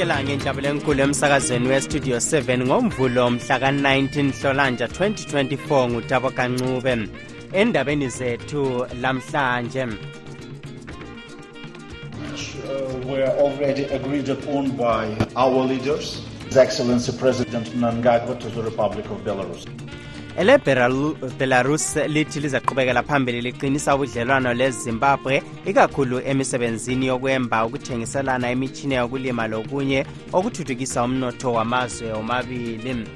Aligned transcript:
Which 0.00 0.66
enkulu 0.68 1.00
emsakazweni 1.04 1.66
westudio 1.72 2.16
7 2.20 2.64
ngomvulo 2.68 3.24
mhla 3.30 3.56
ka-19 3.62 4.06
hlolanja 4.40 4.86
2024 4.86 5.88
ngutabo 5.92 6.28
kancube 6.38 6.94
endabeni 7.52 8.08
zethu 8.08 8.86
lamhlanje 9.02 9.84
uh, 9.84 9.90
were 13.10 13.28
already 13.44 13.84
agreed 13.98 14.28
upon 14.30 14.70
by 14.70 15.04
our 15.36 15.60
leaders, 15.70 16.22
His 16.46 16.56
Excellency 16.56 17.12
President 17.12 17.66
Nangagwa 17.76 18.36
to 18.40 18.48
the 18.48 18.62
Republic 18.62 19.04
of 19.10 19.18
Belarus. 19.20 19.66
elebelarus 20.38 21.94
lithi 22.08 22.40
lizaqhubekela 22.40 23.02
phambili 23.02 23.40
liqinisa 23.42 23.94
ubudlelwano 23.94 24.52
lezimbabwe 24.58 25.42
ikakhulu 25.70 26.16
emisebenzini 26.30 27.04
yokwemba 27.10 27.58
ukuthengiselana 27.66 28.46
imitshini 28.54 28.94
yokulima 29.00 29.44
lokunye 29.52 30.00
okuthuthukisa 30.36 30.98
umnotho 31.06 31.48
wamazwe 31.52 32.08
omabili 32.20 33.06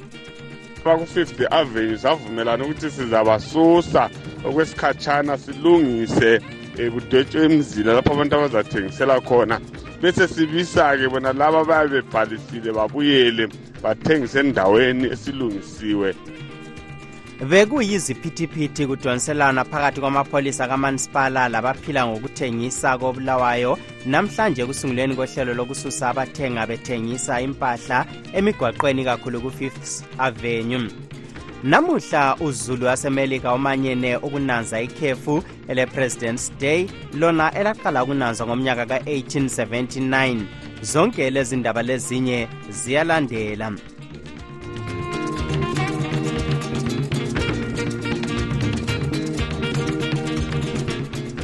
baku-50 0.84 1.46
avenue 1.60 1.98
savumelana 1.98 2.64
ukuthi 2.64 2.90
sizabasusa 2.90 4.10
okwesikhatshana 4.46 5.38
silungise 5.38 6.36
um 6.36 6.44
eh, 6.80 6.92
kudwetshwe 6.92 7.46
imizila 7.46 7.92
lapho 7.94 8.12
abantu 8.12 8.34
abazathengisela 8.36 9.20
khona 9.20 9.60
bese 10.02 10.28
sibisa-ke 10.28 11.06
bona 11.08 11.32
laba 11.32 11.64
bayabe 11.64 12.02
bebhalisile 12.02 12.70
babuyele 12.76 13.48
bathengise 13.82 14.40
endaweni 14.40 15.04
esilungisiwe 15.14 16.08
bekuyiziphithi 17.40 18.86
kudonselana 18.86 19.64
phakathi 19.64 20.00
kwamapholisa 20.00 20.68
kamanisipala 20.68 21.48
labaphila 21.48 22.06
ngokuthengisa 22.06 22.98
kobulawayo 22.98 23.78
namhlanje 24.06 24.62
ekusunguleni 24.62 25.14
kohlelo 25.18 25.54
lokususa 25.54 26.14
abathenga 26.14 26.62
bethengisa 26.66 27.42
impahla 27.44 28.06
emigwaqweni 28.38 29.02
kakhulu 29.04 29.40
ku-fifth 29.44 30.04
avenue 30.18 30.86
namuhla 31.62 32.36
uzulu 32.40 32.86
wasemelika 32.86 33.54
umanyene 33.54 34.16
ukunanza 34.16 34.82
ikhefu 34.82 35.42
ele-president's 35.68 36.52
day 36.62 36.86
lona 37.18 37.50
elaqala 37.58 38.04
ukunanzwa 38.06 38.46
ngomnyaka 38.46 38.86
ka-1879 38.86 40.40
zonke 40.82 41.30
lezi 41.30 41.56
ndaba 41.56 41.82
lezinye 41.82 42.48
ziyalandela 42.70 43.72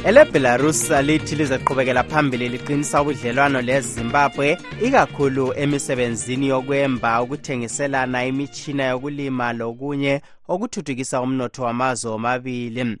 elebelarus 0.05 0.89
lithi 0.89 1.35
lizaqhubekela 1.35 2.03
phambili 2.03 2.49
liqinisa 2.49 3.01
ubudlelwano 3.01 3.61
lezimbabwe 3.61 4.57
ikakhulu 4.85 5.53
emisebenzini 5.63 6.45
yokwemba 6.47 7.11
ukuthengiselana 7.23 8.19
imitshina 8.25 8.83
yokulima 8.83 9.53
lokunye 9.53 10.21
okuthuthukisa 10.49 11.21
umnotho 11.21 11.61
wamazwe 11.63 12.11
omabili 12.11 12.97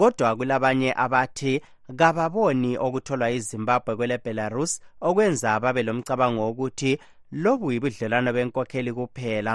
kodwa 0.00 0.36
kulabanye 0.36 0.90
abathi 0.96 1.60
kababoni 1.96 2.70
okutholwa 2.86 3.30
izimbabwe 3.30 3.96
kwelebelarus 3.96 4.80
okwenza 5.00 5.60
babe 5.60 5.82
lomcabango 5.82 6.42
wokuthi 6.42 6.98
lobu 7.32 7.72
yibudlelwano 7.72 8.32
benkokheli 8.32 8.92
kuphela 8.92 9.52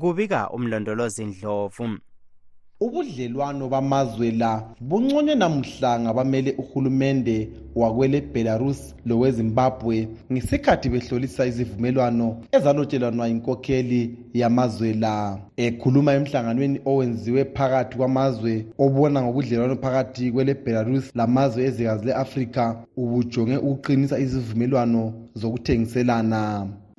kubika 0.00 0.50
umlondolozi 0.50 1.24
ndlovu 1.24 1.88
ubudlelwano 2.84 3.68
bamazwe 3.68 4.30
la 4.30 4.62
bunconywe 4.80 5.34
namhla 5.34 6.00
ngabamele 6.00 6.54
uhulumende 6.58 7.48
wakwele-belarus 7.76 8.94
lowezimbabwe 9.06 10.08
ngesikhathi 10.32 10.88
behlolisa 10.88 11.46
izivumelwano 11.46 12.26
ezalotshelwanwa 12.56 13.28
yinkokheli 13.28 14.00
yamazwe 14.40 14.88
la 15.02 15.14
ekhuluma 15.64 16.10
emhlanganweni 16.18 16.78
owenziwe 16.90 17.42
phakathi 17.56 17.94
kwamazwe 17.98 18.52
obona 18.84 19.18
ngobudlelwano 19.22 19.76
phakathi 19.84 20.32
kwele-belarus 20.34 21.04
lamazwe 21.18 21.60
ezikazi 21.68 22.06
le-afrika 22.06 22.64
ubujonge 23.02 23.56
ukuqinisa 23.68 24.18
izivumelwano 24.24 25.02
zokuthengiselana 25.38 26.42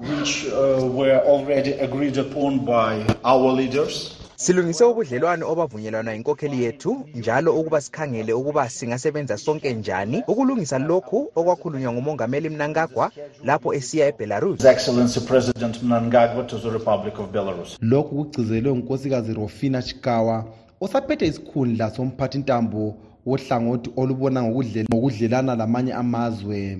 which 0.07 0.33
uh, 0.59 0.83
were 0.99 1.17
already 1.33 1.71
agreed 1.85 2.17
upon 2.17 2.51
by 2.59 2.91
our 3.31 3.51
leaders 3.59 4.22
silungise 4.35 4.83
ubudlelwano 4.83 5.51
obavunyelwana 5.51 6.15
inkokheli 6.15 6.63
yethu 6.63 7.07
njalo 7.15 7.53
ukuba 7.59 7.81
sikhangele 7.81 8.33
ukuba 8.33 8.69
singasebenza 8.69 9.37
sonke 9.37 9.73
njani 9.73 10.23
ukulungisa 10.27 10.79
lokhu 10.79 11.31
okwakhulunywa 11.35 11.91
ngumongameli 11.93 12.49
mnangagwa 12.49 13.11
lapho 13.43 13.73
esiya 13.73 14.07
ebelarus 14.07 14.59
lokhu 17.81 18.15
kugcizelwe 18.15 18.73
ngunkosikazi 18.75 19.33
rofina 19.33 19.81
chikawa 19.81 20.45
osaphethe 20.81 21.25
isikhundla 21.27 21.89
somphathintambo 21.91 22.95
wohlangothi 23.25 23.89
olubona 23.97 24.43
ngokudlelana 24.43 25.55
lamanye 25.55 25.93
amazwe 25.93 26.79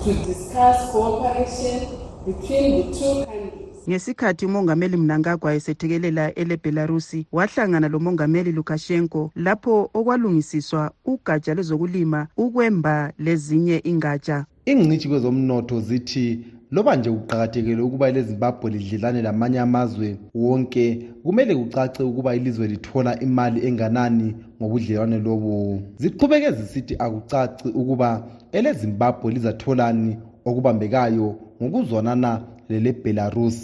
to 0.05 0.27
discuss 0.29 0.91
cooperation 0.93 1.89
between 2.27 2.85
the 2.85 2.85
two 2.99 3.25
countries. 3.25 3.65
ngesikhathi 3.89 4.47
umongameli 4.47 4.97
mnangagwa 4.97 5.55
esethekelela 5.55 6.35
elebelarusi 6.35 7.27
wahlangana 7.33 7.89
lomongameli 7.89 8.53
lukashenko 8.53 9.31
lapho 9.37 9.91
okwalungisiswa 9.95 10.91
ugatsha 11.07 11.55
lwezokulima 11.55 12.27
ukwemba 12.37 13.13
lezinye 13.19 13.81
ingatsha 13.85 14.45
ingcitshi 14.73 15.09
kwezomnotho 15.09 15.77
zithi 15.89 16.27
loba 16.75 16.93
nje 16.97 17.11
kuqakathekele 17.17 17.83
ukuba 17.87 18.07
lezimbabwe 18.17 18.67
lidlelane 18.75 19.21
lamanye 19.27 19.59
amazwe 19.67 20.09
wonke 20.41 20.85
kumele 21.25 21.53
kucace 21.61 22.01
ukuba 22.11 22.31
ilizwe 22.39 22.67
lithola 22.73 23.11
imali 23.27 23.59
enganani 23.69 24.29
ngobudlelwane 24.63 25.19
lobu 25.25 25.55
ziqhubeke 26.01 26.49
zisithi 26.59 26.95
akucaci 27.05 27.69
ukuba 27.81 28.09
elezimbabwe 28.57 29.29
lizatholani 29.37 30.13
okubambekayo 30.49 31.27
ngokuzwanana 31.63 32.31
lelebelarus 32.71 33.59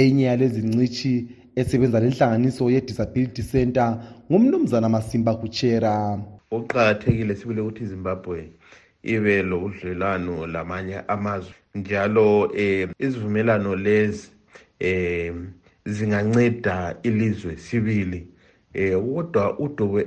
enye 0.00 0.24
yalezi 0.30 0.60
ncitshi 0.68 1.12
esebenza 1.60 1.98
lenhlanganiso 2.02 2.64
ye-disability 2.74 3.42
centre 3.50 3.86
ngumnumzana 4.30 4.86
masimba 4.96 5.32
kuchera 5.40 5.92
oqakathekile 6.56 7.32
sibile 7.38 7.60
ukuthi 7.62 7.82
izimbabwe 7.86 8.38
ibe 9.02 9.42
lo 9.42 9.70
dlelwano 9.80 10.46
lamanye 10.46 10.96
amazwe 11.14 11.54
njalo 11.74 12.44
um 12.52 12.90
izivumelwano 12.98 13.74
lezi 13.76 14.28
um 14.80 15.46
zinganceda 15.86 16.96
ilizwe 17.02 17.56
sibili 17.56 18.26
um 18.74 19.14
kodwa 19.14 19.58
udubo 19.58 20.00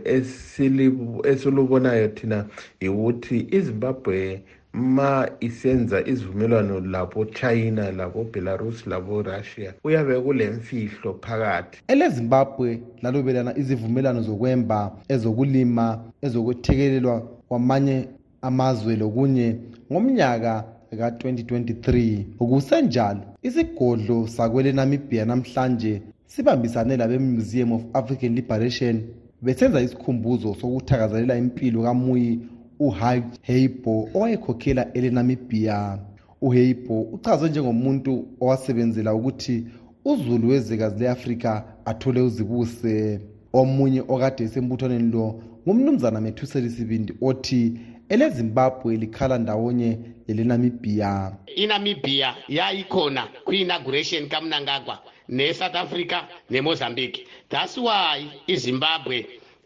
esilubonayo 1.29 2.07
thina 2.07 2.45
yikuthi 2.81 3.37
izimbabwe 3.57 4.43
ma 4.73 5.29
isenza 5.39 5.97
izivumelwano 6.11 6.79
labochina 6.79 7.91
labobelarus 7.91 8.85
laborussia 8.87 9.73
kuyabe 9.81 10.19
kule 10.21 10.49
mfihlo 10.49 11.19
phakathi 11.23 11.81
ele 11.87 12.09
zimbabwe 12.09 12.79
lalobelana 13.01 13.57
izivumelwano 13.57 14.21
zokwemba 14.21 14.79
ezokulima 15.09 15.85
ezokuthekelelwa 16.25 17.17
kwamanye 17.47 18.07
amazwe 18.43 18.93
lokunye 18.99 19.55
ngomnyaka 19.91 20.53
ka-2023 20.97 22.23
kusenjalo 22.37 23.21
isigodlo 23.41 24.27
sakwele-namibia 24.27 25.25
namhlanje 25.25 26.01
sibambisane 26.27 26.93
labe-museum 26.97 27.71
of 27.73 27.83
african 27.97 28.35
liberation 28.37 28.95
besenza 29.41 29.81
isikhumbuzo 29.81 30.53
sokuthakazelela 30.61 31.35
impilo 31.43 31.81
kamuyi 31.83 32.39
uhaj 32.79 33.23
heibo 33.47 33.93
owayekhokhela 34.13 34.93
elenamibia 34.97 35.77
uheibo 36.45 36.95
uchazwe 37.15 37.49
njengomuntu 37.49 38.13
owasebenzela 38.43 39.11
ukuthi 39.17 39.55
uzulu 40.05 40.49
wezekazi 40.49 40.99
le-afrika 40.99 41.51
athole 41.85 42.19
uzibuse 42.21 43.19
omunye 43.53 44.01
okade 44.13 44.43
esembuthwaneni 44.43 45.11
lo 45.15 45.25
ngumnumzana 45.67 46.21
methuseli 46.21 46.69
sibindi 46.69 47.13
othi 47.27 47.63
elezimbabwe 48.11 48.91
likhala 49.01 49.35
ndawonye 49.43 49.89
lelenamibhiya 50.27 51.11
inamibhiya 51.63 52.29
yayikhona 52.57 53.21
kwi-inauguration 53.45 54.23
kamnangagwa 54.31 54.95
nesouth 55.37 55.75
africa 55.83 56.17
nemozambique 56.53 57.17
that's 57.51 57.75
why 57.85 58.17
izimbabwe 58.53 59.17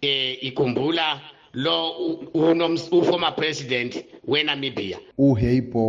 eh 0.09 0.29
ikhumbula 0.49 1.05
lo 1.53 1.79
uformer 2.97 3.33
president 3.39 3.91
wenamibia 4.31 4.97
uheibo 5.27 5.85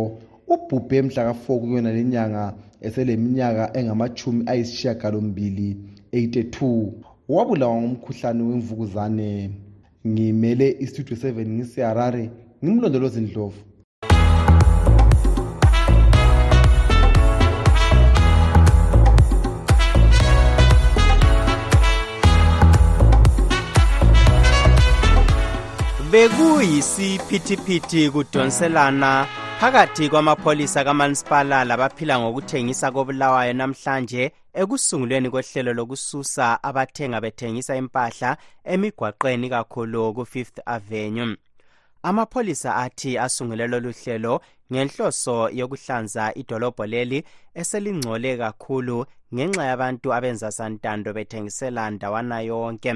ubhubhe 0.53 0.97
mhlaka-4 1.07 1.49
kuyona 1.61 1.91
lenyanga 1.97 2.45
eseleminyaka 2.87 3.63
engamachumi 3.79 4.41
ayisishiyagalombili 4.51 5.69
82 6.13 6.91
wabulawa 7.33 7.75
ngomkhuhlane 7.81 8.41
wemvukuzane 8.49 9.31
ngimele 10.07 10.75
istudio 10.79 11.15
7 11.17 11.45
ngiseharare 11.45 12.31
ngimlondolozi 12.63 13.21
ndlovu 13.21 13.59
bekuyisiphithiphithi 26.11 28.09
kudonselana 28.09 29.27
phakathi 29.59 30.09
kwamapholisa 30.09 30.83
kamanisipala 30.87 31.65
labaphila 31.67 32.19
ngokuthengisa 32.19 32.91
kobulawayo 32.91 33.53
namhlanje 33.53 34.31
ekusungulweni 34.61 35.29
kohlelo 35.33 35.73
lokususa 35.73 36.45
abathenga 36.69 37.21
bethengisa 37.23 37.73
impahla 37.81 38.29
emigwaqeni 38.73 39.47
kakhulu 39.55 39.99
ku-fifth 40.15 40.59
avenue 40.75 41.35
amapholisa 42.09 42.69
athi 42.85 43.17
asungule 43.25 43.65
lolu 43.67 43.91
hlelo 43.99 44.33
ngenhloso 44.71 45.35
yokuhlanza 45.59 46.23
idolobho 46.41 46.83
leli 46.91 47.19
eselingcole 47.61 48.31
kakhulu 48.43 48.97
ngenxa 49.35 49.63
yabantu 49.69 50.07
abenza 50.17 50.49
santando 50.51 51.09
bethengisela 51.17 51.83
ndawana 51.95 52.37
yonke 52.49 52.91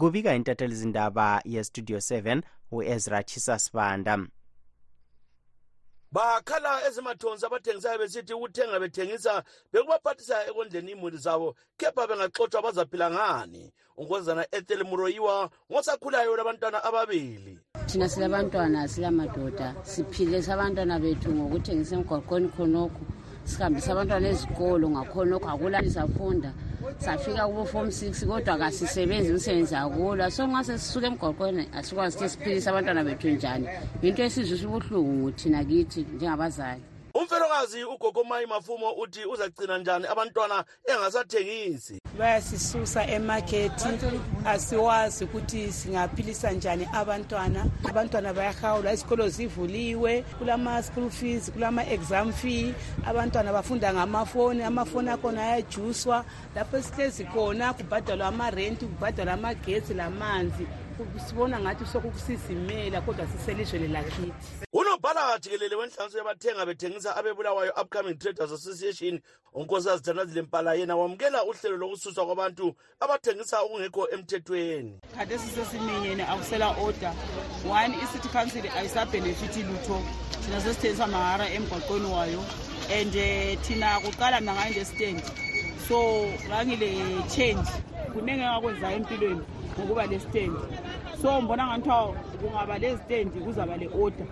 kubika 0.00 0.30
intathelizindaba 0.38 1.26
yestudio 1.52 1.98
7 1.98 2.42
u-ezra 2.76 3.22
chisasibanda 3.22 4.14
bakhala 6.12 6.86
ezimathonsi 6.86 7.44
abathengisayo 7.46 7.98
besithi 7.98 8.32
ukuthenga 8.34 8.78
bethengisa 8.82 9.42
bekubaphathisa 9.72 10.36
ekondleni 10.50 10.90
iimuli 10.94 11.18
zabo 11.24 11.48
kepha 11.78 12.02
bengaxotshwa 12.10 12.60
bazaphila 12.66 13.06
ngani 13.14 13.62
unkosazana 13.98 14.42
ethel 14.56 14.82
muroyiwa 14.88 15.50
ngosakhulayo 15.70 16.32
labantwana 16.36 16.78
ababili 16.88 17.52
thina 17.88 18.06
silabantwana 18.08 18.88
silamadoda 18.88 19.66
siphilisa 19.90 20.50
abantwana 20.56 20.94
bethu 21.02 21.28
ngokuthengisa 21.36 21.92
emgwaqweni 21.98 22.48
khonokho 22.54 23.02
sihambisa 23.50 23.88
abantwana 23.92 24.26
ezikolo 24.32 24.86
ngakhonokho 24.94 25.48
akulani 25.52 25.90
safunda 25.96 26.50
safika 26.98 27.46
kuboform 27.46 27.90
six 27.90 28.24
kodwa 28.26 28.58
kasisebenzi 28.58 29.30
umsebenzi 29.32 29.74
akulwa 29.76 30.30
so 30.30 30.42
ngase 30.48 30.78
sisuke 30.78 31.06
emgoqweni 31.10 31.64
asikwazi 31.78 32.14
ukuthi 32.16 32.32
siphilise 32.32 32.68
abantwana 32.70 33.04
bethu 33.06 33.28
njani 33.34 33.66
yinto 34.02 34.20
esizwe 34.26 34.56
sibuhlungu 34.60 35.30
thina 35.38 35.60
kithi 35.68 36.00
njengabazali 36.16 36.82
umfelokazi 37.20 37.84
ugogomayi 37.84 38.46
mafumo 38.46 38.90
uthi 38.92 39.24
uzagcina 39.24 39.78
njani 39.78 40.06
abantwana 40.06 40.64
engasathengisi 40.88 42.00
bayasisusa 42.18 43.06
emakethi 43.06 43.88
asiwazi 44.46 45.24
ukuthi 45.24 45.72
singaphilisa 45.72 46.50
njani 46.50 46.88
abantwana 46.92 47.66
abantwana 47.90 48.34
bayahawula 48.34 48.92
izikolo 48.92 49.28
zivuliwe 49.28 50.22
kulama-school 50.38 51.10
fees 51.10 51.50
kulama-exam 51.50 52.32
fee 52.32 52.74
abantwana 53.06 53.52
bafunda 53.52 53.94
ngamafoni 53.94 54.62
amafoni 54.62 55.10
akhona 55.10 55.42
ayajuswa 55.42 56.24
lapho 56.54 56.82
sihlezi 56.82 57.24
khona 57.24 57.72
kubhadalwa 57.74 58.26
amarenti 58.26 58.86
kubhadalwa 58.86 59.34
amagetsi 59.34 59.94
lamanzi 59.94 60.66
sibona 61.28 61.60
ngathi 61.60 61.86
sokukusizimela 61.86 63.00
kodwa 63.00 63.26
siselizweni 63.26 63.88
lakithi 63.88 64.32
unobhalathi 64.96 65.50
ke 65.50 65.56
lele 65.56 65.74
wenhlanganiso 65.76 66.18
yabathenga 66.18 66.66
bethengisa 66.66 67.16
abebulawayo 67.16 67.72
upcoming 67.82 68.14
traders 68.18 68.52
association 68.52 69.20
unkosi 69.54 69.88
azithandazile 69.90 70.42
mpala 70.42 70.74
yena 70.74 70.96
wamukela 70.96 71.44
uhlelo 71.44 71.76
lokususwa 71.76 72.26
kwabantu 72.26 72.74
abathengisa 73.00 73.60
okungekho 73.60 74.08
emthethweni 74.10 75.00
khathesi 75.16 75.48
sesiminyene 75.50 76.22
akusela 76.24 76.70
order 76.78 77.14
one 77.70 77.94
i-city 78.04 78.28
council 78.28 78.64
ayisabhenefithi 78.76 79.62
lutho 79.62 80.02
thina 80.44 80.60
sesithengisa 80.60 81.06
mahara 81.06 81.48
emgwaqweni 81.50 82.06
wayo 82.14 82.44
and 83.00 83.14
eh, 83.16 83.58
thina 83.62 84.00
kuqala 84.00 84.40
mna 84.40 84.52
nga-understand 84.54 85.22
so 85.88 86.24
ngangile 86.48 86.88
change 87.36 87.68
kuningi 88.12 88.40
engakwenzayo 88.40 88.96
empilweni 88.96 89.40
ngokuba 89.78 90.06
le 90.06 90.20
stand 90.20 90.56
so 91.22 91.40
mbona 91.40 91.66
ngani 91.66 91.82
kuthiwa 91.82 92.52
kungaba 92.52 92.78
le 92.78 92.98
stand 93.04 93.42
kuzaba 93.44 93.76
le 93.76 93.88
order 94.02 94.26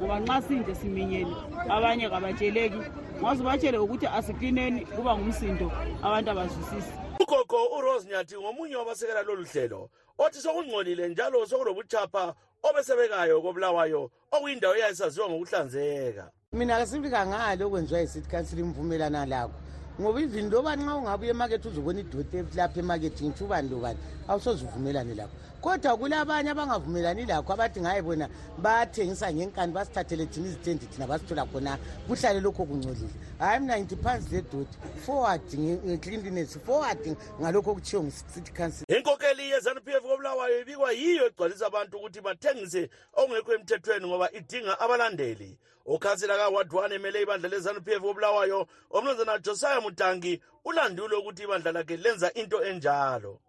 ngoba 0.00 0.20
nxa 0.20 0.40
sinje 0.48 0.74
siminyene 0.80 1.32
abanye 1.68 2.08
kabatsheleki 2.08 2.80
ngazobatshele 3.20 3.78
ukuthi 3.84 4.06
asiqineni 4.18 4.80
kuba 4.96 5.12
ngumsindo 5.16 5.66
abantu 6.00 6.28
abazwisisi 6.32 6.92
ugogo 7.22 7.58
urose 7.76 8.08
nyathi 8.08 8.34
ngomunye 8.40 8.76
wabasekela 8.80 9.22
lolu 9.22 9.44
hlelo 9.44 9.80
othi 10.24 10.38
sokungcolile 10.40 11.04
njalo 11.12 11.38
sokulobuchapha 11.46 12.24
obesebekayo 12.64 13.36
kobulawayo 13.44 14.02
okuyindawo 14.32 14.74
eyayisaziwa 14.76 15.26
ngokuhlanzeka 15.28 16.24
mina 16.56 16.74
kasifika 16.80 17.18
ngalo 17.28 17.62
okwenziwa 17.68 18.00
yisithi 18.00 18.28
kansile 18.30 18.60
imvumelana 18.64 19.26
lakho 19.28 19.52
ngoba 20.00 20.16
ivini 20.24 20.48
loba 20.50 20.76
nxa 20.80 20.94
ungabuya 20.96 21.30
emakethi 21.36 21.68
uzobona 21.68 22.00
idoti 22.00 22.40
lapha 22.56 22.78
emakethi 22.80 23.24
ngithi 23.28 23.44
ubani 23.44 23.68
lobani 23.68 23.98
awusozivumelane 24.30 25.14
lakho 25.14 25.32
kodwa 25.60 25.96
kulabanye 25.96 26.50
abangavumelani 26.50 27.26
lakho 27.26 27.52
abathi 27.52 27.80
ngaye 27.82 28.02
bona 28.02 28.28
bathengisa 28.58 29.26
ngenkani 29.34 29.72
basithathele 29.74 30.26
thina 30.30 30.46
izitendi 30.46 30.86
thina 30.86 31.06
basithola 31.10 31.42
khona 31.50 31.74
kuhlale 32.06 32.40
lokho 32.40 32.62
kungcolile 32.64 33.10
hhayi 33.38 33.60
mna 33.60 33.74
ngidiphansi 33.78 34.30
le 34.34 34.42
dodi 34.52 34.72
forward 35.06 35.42
ngecleanliness 35.56 36.58
forward 36.62 37.02
ngalokho 37.42 37.70
okuthiwo 37.74 38.00
ngesity 38.06 38.50
council 38.54 38.84
inkokeli 38.88 39.44
ye-zanup 39.50 39.86
f 39.90 39.98
kobulawayo 40.02 40.56
ibikwa 40.62 40.88
yiyo 40.94 41.22
egcwalisa 41.28 41.64
abantu 41.66 41.94
ukuthi 41.98 42.20
bathengise 42.22 42.82
okungekho 43.18 43.50
emthethweni 43.58 44.04
ngoba 44.06 44.26
idinga 44.38 44.80
abalandeli 44.80 45.50
ukhansila 45.92 46.34
kaward 46.40 46.70
one 46.74 46.92
emele 46.96 47.18
ibandla 47.26 47.48
le-zanup 47.52 47.84
f 47.90 47.98
kobulawayo 48.00 48.58
umnumzana 48.94 49.34
josiah 49.44 49.82
mutangi 49.82 50.32
ulandule 50.64 51.14
ukuthi 51.20 51.42
ibandla 51.44 51.70
lakhe 51.76 51.96
lenza 52.04 52.28
into 52.40 52.58
enjalo 52.70 53.40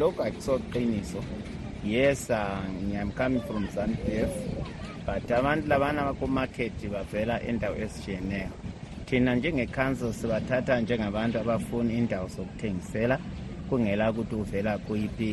loku 0.00 0.22
akusoqiniso 0.26 1.20
yes 1.84 2.30
ah, 2.30 2.62
ngiyam 2.84 3.10
coming 3.16 3.42
from 3.46 3.68
zanpf 3.74 4.32
but 5.06 5.26
abantu 5.38 5.66
labana 5.70 6.02
kumakhethi 6.20 6.86
bavela 6.94 7.34
endawo 7.50 7.76
ezijiyeneyo 7.84 8.50
thina 9.06 9.30
njengekhansil 9.38 10.10
sibathatha 10.20 10.74
njengabantu 10.80 11.36
abafuni 11.38 11.90
indawo 12.00 12.26
zokuthengisela 12.34 13.16
kungela 13.68 14.10
ukuthi 14.10 14.34
uvela 14.42 14.72
kuyiphi 14.86 15.30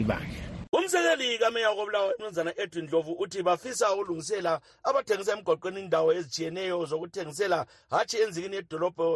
ibandla 0.00 0.42
umsekeli 0.76 1.28
kameya 1.42 1.70
kobulawayo 1.76 2.14
umnumzana 2.18 2.50
edwin 2.62 2.84
ndlovu 2.86 3.12
uthi 3.22 3.40
bafisa 3.48 3.84
ukulungisela 3.94 4.52
abathengisa 4.88 5.32
emgoqweni 5.36 5.78
indawo 5.84 6.08
ezijiyeneyo 6.18 6.78
zokuthengisela 6.90 7.58
hatshi 7.92 8.16
enzikini 8.24 8.56
yedolobho 8.58 9.06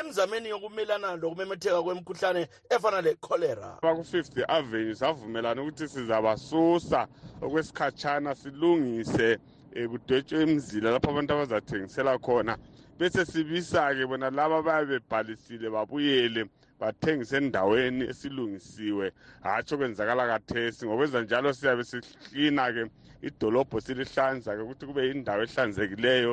emizameni 0.00 0.48
yokumelana 0.48 1.16
lokumemetheka 1.16 1.82
kwemikhuhlane 1.82 2.48
efana 2.70 3.00
lekholera 3.00 3.76
baku-fifth 3.84 4.38
avenue 4.48 4.94
savumelana 4.94 5.62
ukuthi 5.62 5.88
sizabasusa 5.88 7.06
okwesikhatshana 7.44 8.32
silungise 8.34 9.38
um 9.76 9.84
kudwetshwe 9.92 10.36
imizila 10.44 10.88
lapho 10.94 11.08
abantu 11.12 11.30
abazathengisela 11.36 12.12
khona 12.24 12.54
bese 12.98 13.20
sibisa-ke 13.24 14.04
bona 14.10 14.30
laba 14.32 14.56
abayabe 14.60 14.96
bebhalisile 14.98 15.66
babuyele 15.74 16.40
bathengise 16.80 17.34
endaweni 17.40 18.02
esilungisiwe 18.12 19.06
hatsho 19.44 19.74
kwenzakala 19.78 20.22
kathesi 20.32 20.82
ngokwenza 20.86 21.18
njalo 21.24 21.48
siyabe 21.58 21.82
sihlina-ke 21.90 22.82
idolobho 23.28 23.76
silihlanza-ke 23.84 24.62
ukuthi 24.64 24.84
kube 24.88 25.02
yindawo 25.08 25.42
ehlanzekileyo 25.46 26.32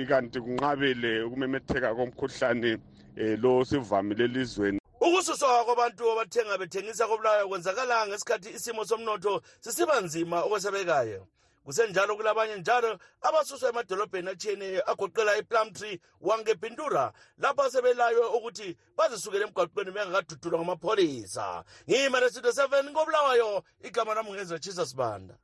ikanti 0.00 0.38
kunqabele 0.44 1.22
ukumemetheka 1.24 1.88
komkhuhlane 1.96 2.72
eh, 3.16 3.36
lo 3.40 3.64
sivamile 3.64 4.24
elizweni 4.24 4.78
ukususwa 5.00 5.64
kwabantu 5.64 6.12
abathenga 6.12 6.58
bethengisa 6.58 7.06
kobulawayo 7.06 7.48
kwenzakalanga 7.48 8.06
ngesikhathi 8.08 8.50
isimo 8.54 8.84
somnotho 8.84 9.42
sisiba 9.60 10.00
nzima 10.00 10.42
okwesebekayo 10.44 11.26
kusenjalo 11.64 12.16
kulabanye 12.16 12.56
njalo 12.56 12.98
abasuswa 13.20 13.68
emadolobheni 13.70 14.28
atshiyeneyo 14.30 14.82
agoqela 14.90 15.36
iplumtree 15.40 16.00
wangebhindura 16.20 17.12
lapho 17.38 17.62
asebelaywe 17.62 18.26
ukuthi 18.36 18.76
bazisukele 18.96 19.44
emgwaqweni 19.46 19.90
bengakadudulwa 19.92 20.58
ngamapholisa 20.60 21.64
ngimanesito 21.90 22.50
7 22.50 22.92
kobulawayo 22.92 23.62
igama 23.84 24.14
lami 24.14 24.32
ngenzwa 24.32 24.58
jesus 24.58 24.96
banda 24.96 25.34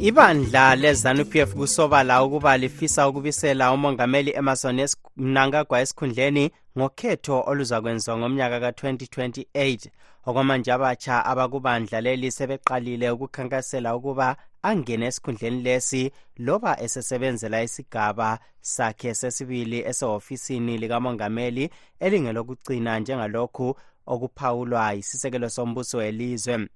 ibandla 0.00 0.74
lezanuPF 0.76 1.54
kusobala 1.54 2.24
ukuba 2.24 2.56
lifisa 2.56 3.08
ukubisela 3.08 3.72
umongameli 3.72 4.30
Emerson 4.34 4.88
Mnangagwa 5.16 5.80
esikhundleni 5.80 6.44
ngokhetho 6.78 7.36
oluzakwenziwa 7.50 8.14
ngomnyaka 8.18 8.56
ka-2028 8.64 9.86
okwamanje 10.26 10.70
abatsha 10.76 11.14
abakubandla 11.30 11.98
leli 12.04 12.30
sebeqalile 12.38 13.10
ukukhankasela 13.10 13.96
ukuba 13.98 14.28
angene 14.68 15.04
esikhundleni 15.10 15.60
lesi 15.68 16.02
loba 16.46 16.72
esesebenzela 16.84 17.62
isigaba 17.62 18.28
sakhe 18.74 19.14
sesibili 19.14 19.78
esehofisini 19.90 20.78
likamongameli 20.78 21.64
elingelokugcina 22.04 22.98
njengalokhu 22.98 23.68
okuphawulwa 24.12 24.92
yisisekelo 24.92 25.48
sombuso 25.56 25.96
welizwe 26.02 26.68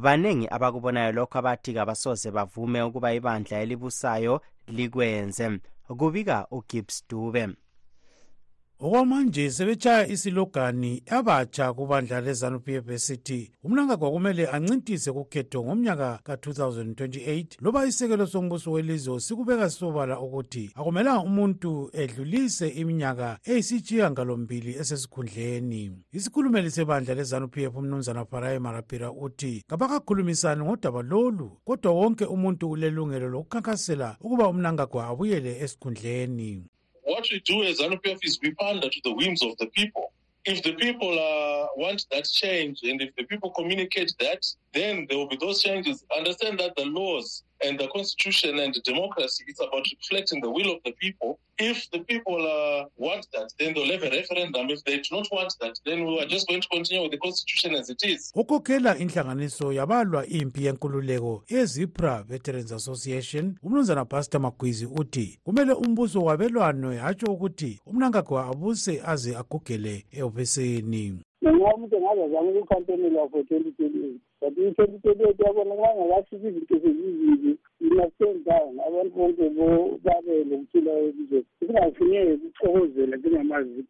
baningi 0.00 0.46
abakubonayo 0.56 1.12
lokho 1.16 1.36
abathi 1.40 1.70
kabasoze 1.76 2.26
bavume 2.36 2.78
ukuba 2.88 3.08
ibandla 3.18 3.54
elibusayo 3.64 4.34
likwenze 4.76 5.44
kubika 5.98 6.36
ugibbs 6.56 6.96
dube 7.08 7.42
okwamanje 8.84 9.50
sebetshaya 9.50 10.06
isilogani 10.06 11.02
abatsha 11.06 11.72
kubandla 11.72 12.20
lezanup 12.20 12.68
f 12.68 12.88
esithi 12.90 13.50
umnangagwa 13.64 14.10
kumele 14.10 14.46
ancintise 14.46 15.12
kukhetho 15.12 15.62
ngomnyaka 15.64 16.20
ka-2028 16.24 17.46
loba 17.60 17.86
isekelo 17.86 18.26
sombuso 18.26 18.70
welizwe 18.70 19.20
sikubeka 19.20 19.70
sobala 19.70 20.18
ukuthi 20.20 20.70
akumelanga 20.74 21.22
umuntu 21.28 21.70
edlulise 22.02 22.66
iminyaka 22.82 23.28
eyisitshiyangalombili 23.50 24.70
esesikhundleni 24.82 25.82
isikhulumeli 26.18 26.70
sebandla 26.76 27.14
lezanup 27.14 27.56
f 27.58 27.72
umnumzana 27.78 28.24
farai 28.30 28.58
marapira 28.58 29.08
uthi 29.12 29.62
ngabakakhulumisani 29.68 30.60
ngodaba 30.64 31.02
lolu 31.02 31.48
kodwa 31.64 31.90
wonke 31.92 32.24
umuntu 32.24 32.70
ulelungelo 32.70 33.26
lokukhankasela 33.34 34.08
ukuba 34.20 34.48
umnangagwa 34.48 35.06
abuyele 35.10 35.50
esikhundleni 35.64 36.66
what 37.02 37.26
we 37.30 37.40
do 37.40 37.62
as 37.62 37.78
ZANU-PF 37.78 38.18
is 38.24 38.38
we 38.42 38.52
pander 38.52 38.88
to 38.88 39.00
the 39.04 39.12
whims 39.12 39.42
of 39.42 39.56
the 39.58 39.66
people. 39.66 40.12
If 40.44 40.62
the 40.62 40.72
people 40.74 41.08
uh, 41.10 41.68
want 41.76 42.04
that 42.10 42.24
change 42.26 42.80
and 42.82 43.00
if 43.00 43.14
the 43.16 43.24
people 43.24 43.50
communicate 43.52 44.12
that, 44.20 44.44
then 44.74 45.06
there 45.08 45.18
will 45.18 45.28
be 45.28 45.36
those 45.36 45.62
changes. 45.62 46.04
Understand 46.16 46.58
that 46.58 46.74
the 46.76 46.84
laws 46.84 47.44
and 47.66 47.78
the 47.78 47.86
constitution 47.94 48.58
and 48.62 48.74
the 48.74 48.80
democracy 48.88 49.44
it's 49.46 49.60
about 49.64 49.84
reflecting 49.98 50.40
the 50.44 50.50
will 50.54 50.70
of 50.72 50.78
the 50.86 50.92
people 51.04 51.38
if 51.58 51.82
the 51.90 52.00
people 52.00 52.34
uh, 52.52 52.84
want 53.06 53.26
that 53.34 53.48
then 53.58 53.72
they'll 53.74 53.90
have 53.94 54.02
a 54.02 54.10
referendum 54.14 54.68
if 54.76 54.82
they 54.88 54.96
do 54.98 55.16
not 55.16 55.28
want 55.36 55.54
that 55.60 55.78
then 55.86 56.04
we 56.06 56.18
are 56.22 56.26
just 56.34 56.48
going 56.48 56.60
to 56.60 56.68
continue 56.76 57.02
with 57.04 57.12
the 57.12 57.18
constitution 57.26 57.74
as 57.74 57.88
it 57.90 58.02
is 58.04 58.32
ukukhokhela 58.36 58.96
inhlanganiso 58.98 59.72
yabalwa 59.72 60.26
impi 60.26 60.64
yenkululeko 60.64 61.44
yezipra 61.48 62.22
veterans 62.22 62.72
association 62.72 63.58
umnumzana 63.62 64.04
pastor 64.04 64.40
magwizi 64.40 64.86
uthi 64.86 65.40
kumele 65.44 65.72
umbuso 65.72 66.20
wabelwane 66.20 66.96
hatsho 66.96 67.26
ukuthi 67.26 67.80
umnankagwa 67.86 68.46
abuse 68.46 69.02
aze 69.06 69.36
agugele 69.36 70.06
ehofisini 70.12 71.20
ngomuntu 71.46 71.96
engazazama 71.96 72.50
ukukhampenela 72.50 73.28
for 73.28 73.46
twenty 73.48 73.70
twenty 73.72 73.98
eight 73.98 74.20
but 74.42 74.58
in 74.58 74.74
twenty 74.74 74.98
twenty 74.98 75.22
eight 75.28 75.38
yabona 75.44 75.74
kwangakafiki 75.78 76.34
izinto 76.46 76.74
zezizini 76.82 77.52
ina-ten 77.86 78.34
thousand 78.46 78.78
abantu 78.86 79.12
bonke 79.18 79.46
babe 80.04 80.31
ngayo 80.42 80.42
lokuthula 80.54 80.92
elizweni 80.96 81.44
kungafuneke 81.60 82.36
kuxokozela 82.50 83.16
njengamazi 83.16 83.84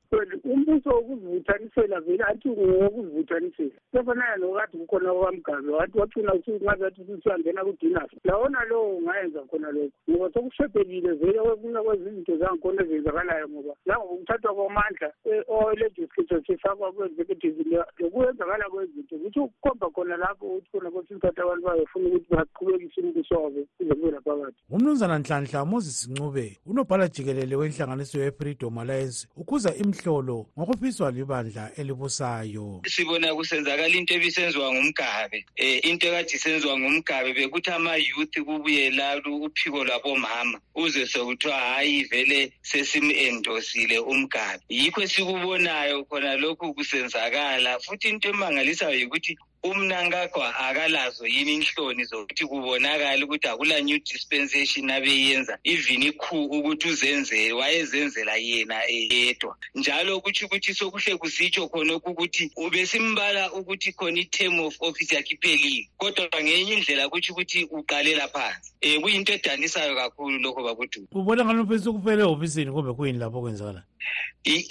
umbuso 0.44 0.90
wokuzivuthanisela 0.90 2.00
vele 2.00 2.24
athi 2.24 2.48
ngokuzivuthanisela 2.48 3.70
sefanaya 3.92 4.36
nokathi 4.36 4.76
kukhona 4.76 5.12
kwamgazi 5.14 5.68
wathi 5.70 5.96
wacina 5.98 6.34
ungaze 6.56 6.86
athi 6.86 7.04
sisiwangena 7.04 7.64
kudinas 7.64 8.10
lawona 8.24 8.64
lowo 8.64 8.96
ungayenza 8.96 9.40
khona 9.42 9.70
lokho 9.72 9.92
ngoba 10.10 10.32
sokushebhelile 10.32 11.12
vele 11.12 11.38
kwezinto 11.84 12.36
zangkhona 12.36 12.82
ezenzakalayo 12.82 13.48
ngoba 13.48 13.74
langokuthathwa 13.86 14.54
kwamandla 14.54 15.12
olegislature 15.48 16.42
sifakwa 16.46 16.92
kwezekedizile 16.92 17.84
lokuyenzakala 17.98 18.68
kwezinto 18.70 19.18
kuthi 19.18 19.40
ukukhomba 19.40 19.90
khona 19.90 20.16
lapho 20.16 20.46
ukuthi 20.46 20.70
khona 20.70 20.90
kwesinye 20.90 21.14
isikhathi 21.14 21.40
abantu 21.40 21.66
bayefuna 21.66 22.08
ukuthi 22.08 22.26
baqhubekise 22.34 23.00
umbuso 23.00 23.34
wabo 23.34 23.60
kuze 23.76 23.94
kube 23.94 24.10
laphakathi 24.10 24.62
umnumzana 24.70 25.18
nhlanhla 25.18 25.64
moses 25.64 26.08
ncube 26.08 26.41
dube 26.42 26.58
unobhala 26.66 27.08
jikelele 27.08 27.56
wenhlanganiso 27.56 28.18
yefreedom 28.20 28.78
alliance 28.78 29.26
ukhuza 29.36 29.74
imhlolo 29.74 30.46
ngokufiswa 30.58 31.10
libandla 31.10 31.70
elibusayo 31.76 32.66
sibona 32.86 33.34
kusenzakala 33.34 33.88
into 33.98 34.14
ebisenziwa 34.14 34.68
ngumgabe 34.74 35.38
um 35.62 35.90
into 35.90 36.06
ekade 36.08 36.32
isenziwa 36.38 36.74
ngumgabe 36.80 37.30
bekuthi 37.36 37.70
ama-youth 37.70 38.34
kubuyelalu 38.46 39.30
uphiko 39.46 39.84
lwabomama 39.84 40.58
uze 40.74 41.06
sokuthiwa 41.06 41.54
hhayi 41.58 42.04
vele 42.10 42.52
sesimendosile 42.62 43.98
umgabe 43.98 44.62
yikho 44.68 45.00
esikubonayo 45.02 46.04
khona 46.08 46.36
lokhu 46.42 46.74
kusenzakala 46.74 47.78
futhi 47.84 48.08
into 48.08 48.28
emangalisayo 48.30 48.98
yikuthi 49.00 49.36
umnangagwa 49.70 50.46
akalazo 50.66 51.24
yini 51.34 51.52
inhloni 51.58 52.02
zokuthi 52.10 52.44
kubonakale 52.50 53.22
ukuthi 53.24 53.48
akula 53.52 53.76
new 53.86 53.98
dispensation 54.10 54.86
abeyenza 54.96 55.54
even 55.72 56.02
ikhu 56.10 56.36
ukuthi 56.56 56.86
uzenzele 56.92 57.52
wayezenzela 57.60 58.34
yena 58.46 58.78
yedwa 59.12 59.52
njalo 59.78 60.12
kutho 60.24 60.42
ukuthi 60.46 60.70
sokuhle 60.78 61.12
kusitsho 61.22 61.62
khonoku 61.72 62.08
ukuthi 62.12 62.44
ubesimbala 62.64 63.42
ukuthi 63.58 63.90
khona 63.98 64.18
i-term 64.24 64.56
of 64.66 64.74
office 64.88 65.10
yakhe 65.16 65.32
iphelile 65.36 65.82
kodwa 66.00 66.38
ngenye 66.44 66.70
indlela 66.76 67.04
kutho 67.12 67.28
ukuthi 67.32 67.60
uqalela 67.78 68.24
phansi 68.34 68.70
um 68.84 69.00
kuyinto 69.00 69.32
edanisayo 69.32 69.94
kakhulu 69.96 70.38
lokho 70.38 70.62
bakuduma 70.64 71.06
ubona 71.12 71.44
ngani 71.44 71.60
ufisa 71.60 71.90
ukufela 71.90 72.18
ehhofisini 72.22 72.72
kumbe 72.72 72.92
kuyini 72.92 73.18
lapho 73.18 73.38
okwenzakala 73.38 73.84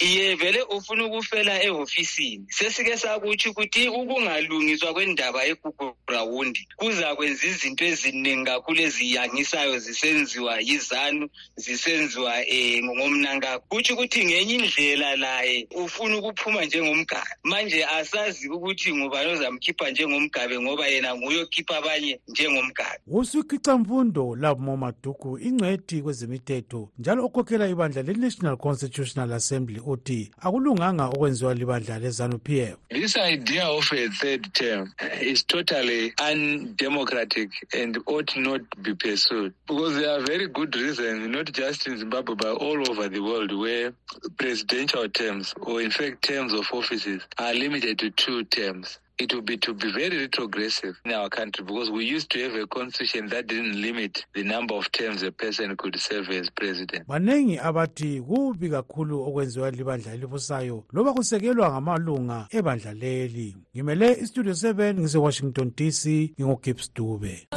ye 0.00 0.34
vele 0.34 0.62
ufuna 0.68 1.04
ukufela 1.06 1.62
ehhofisini 1.62 2.44
sesike 2.48 2.96
sakutho 2.96 3.50
ukuthi 3.50 3.88
ukungalungiswa 3.88 4.92
kwendaba 4.92 5.46
egugurawundi 5.46 6.68
kuzakwenza 6.76 7.46
izinto 7.46 7.84
eziningi 7.84 8.44
kakhulu 8.44 8.78
eziyangisayo 8.82 9.78
zisenziwa 9.78 10.60
yizanu 10.60 11.28
zisenziwa 11.56 12.34
um 12.36 12.44
eh, 12.46 12.84
ngomnankakho 12.84 13.64
kutho 13.70 13.94
ukuthi 13.94 14.24
ngenye 14.24 14.54
indlela 14.54 15.16
laye 15.16 15.66
ufuna 15.74 16.18
ukuphuma 16.18 16.64
njengomgabe 16.64 17.32
manje 17.44 17.84
asazi 17.84 18.48
ukuthi 18.48 18.92
ngubani 18.94 19.30
ozamkhipha 19.32 19.90
njengomgabe 19.90 20.60
ngoba 20.60 20.86
yena 20.86 21.16
nguyokhipha 21.16 21.76
abanye 21.76 22.20
njengomgabe 22.28 23.00
usukhicamfuni 23.06 24.01
imfundo 24.02 24.36
labo 24.36 24.76
maduku 24.76 25.28
ingcwethi 25.38 25.96
kwezemithetho 26.02 26.82
njalo 26.98 27.20
okhokhela 27.26 27.66
ibandla 27.70 28.02
le-national 28.02 28.56
constitutional 28.66 29.30
assembly 29.40 29.78
uthi 29.92 30.20
akulunganga 30.46 31.04
okwenziwa 31.14 31.52
libandla 31.54 31.94
lezanup 32.02 32.48
f 32.48 32.72
this 32.90 33.14
idea 33.34 33.64
of 33.78 33.86
a 33.92 34.04
third 34.20 34.42
term 34.58 34.90
eh, 34.98 35.32
is 35.32 35.46
totally 35.46 36.02
undemocratic 36.30 37.48
and 37.80 37.92
ought 38.06 38.34
not 38.36 38.62
be 38.84 38.92
pursued 39.04 39.52
because 39.68 39.94
there 40.00 40.10
are 40.14 40.22
very 40.32 40.46
good 40.58 40.72
reasons 40.84 41.20
not 41.36 41.46
just 41.52 41.86
in 41.86 41.96
zimbabwe 41.96 42.34
but 42.34 42.54
all 42.64 42.80
over 42.90 43.08
the 43.08 43.20
world 43.28 43.52
where 43.52 43.92
presidential 44.36 45.08
terms 45.08 45.54
or 45.60 45.80
in 45.80 45.90
fact 45.90 46.22
terms 46.22 46.52
of 46.52 46.64
offices 46.72 47.22
are 47.38 47.54
limited 47.54 47.96
to 47.98 48.08
two 48.10 48.42
terms 48.44 48.98
it 49.18 49.32
will 49.34 49.42
be 49.42 49.56
to 49.58 49.74
be 49.74 49.92
very 49.92 50.18
retrogressive 50.20 50.94
in 51.04 51.12
our 51.12 51.28
country 51.28 51.64
because 51.64 51.90
we 51.90 52.04
used 52.04 52.30
to 52.30 52.42
have 52.42 52.54
a 52.54 52.66
constitution 52.66 53.28
that 53.28 53.46
didn't 53.46 53.80
limit 53.80 54.24
the 54.34 54.42
number 54.42 54.74
of 54.74 54.90
terms 54.92 55.22
a 55.22 55.30
person 55.32 55.76
could 55.76 55.98
serve 56.00 56.28
as 56.30 56.48
president 56.50 57.06
baningi 57.08 57.56
abathi 57.58 58.20
kubi 58.26 58.68
kakhulu 58.70 59.22
okwenziwa 59.24 59.70
libandla 59.70 60.14
elibusayo 60.14 60.84
loba 60.92 61.12
kusekelwa 61.12 61.70
ngamalunga 61.70 62.46
ebandla 62.50 62.94
leli 62.94 63.56
ngimele 63.74 64.12
istudio 64.12 64.52
7 64.52 64.94
ngisewashington 65.00 65.72
d 65.76 65.90
c 65.92 66.32
ngingugibs 66.38 66.94
dube 66.94 67.48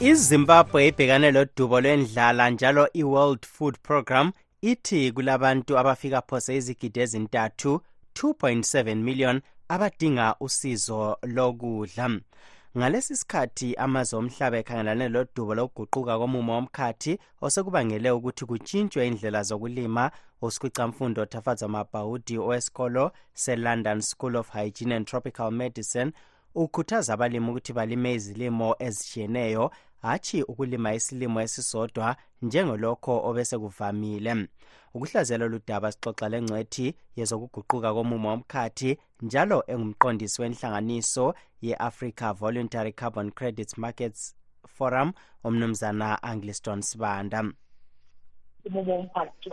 izimbabwe 0.00 0.88
ibhekane 0.88 1.30
lodubo 1.32 1.80
lwendlala 1.80 2.50
njalo 2.50 2.88
i-world 2.94 3.46
food 3.46 3.78
program 3.82 4.32
ithi 4.62 5.12
kulabantu 5.12 5.78
abafika 5.78 6.20
phose 6.28 6.56
izigidi 6.56 7.00
ezintathu 7.00 7.80
2.7 8.14 8.94
million 8.94 9.40
abadinga 9.68 10.34
usizo 10.40 11.16
lokudla 11.22 12.10
ngalesi 12.78 13.14
sikhathi 13.20 13.68
amazwe 13.84 14.18
omhlaba 14.18 14.56
ekhangelane 14.62 15.06
lodubo 15.14 15.52
lokuguquka 15.54 16.14
komumo 16.18 16.52
womkhathi 16.54 17.12
osekubangele 17.44 18.10
ukuthi 18.10 18.44
kutshintshwe 18.50 19.02
indlela 19.08 19.42
zokulima 19.48 20.04
usikhwicamfundo 20.42 21.22
othafaza 21.22 21.68
mabhawudi 21.68 22.34
owesikolo 22.38 23.12
se-london 23.42 24.00
school 24.00 24.36
of 24.36 24.48
hygiene 24.56 24.94
and 24.96 25.06
tropical 25.06 25.50
medicine 25.50 26.10
ukhuthaza 26.54 27.12
abalimi 27.14 27.48
ukuthi 27.50 27.72
balime 27.72 28.12
izilimo 28.14 28.74
ezishiyeneyo 28.78 29.70
hathi 30.02 30.42
ukulima 30.42 30.94
isilimo 30.94 31.40
esisodwa 31.46 32.16
njengolokho 32.42 33.12
obesekuvamile 33.28 34.32
ukuhlaziya 34.94 35.38
lolu 35.40 35.58
daba 35.68 35.88
sixoxa 35.94 36.26
lengcwethi 36.32 36.86
yezokuguquka 37.18 37.90
komumo 37.96 38.28
womkhathi 38.32 38.90
njalo 39.26 39.58
engumqondisi 39.72 40.36
wenhlanganiso 40.42 41.24
ye-africa 41.66 42.26
voluntary 42.42 42.92
carbon 43.00 43.28
credits 43.38 43.74
markets 43.82 44.20
forum 44.74 45.08
umnumzana 45.46 46.06
angliston 46.30 46.80
sibanda 46.82 47.40
umumo 48.64 48.96
womphathi 48.96 49.50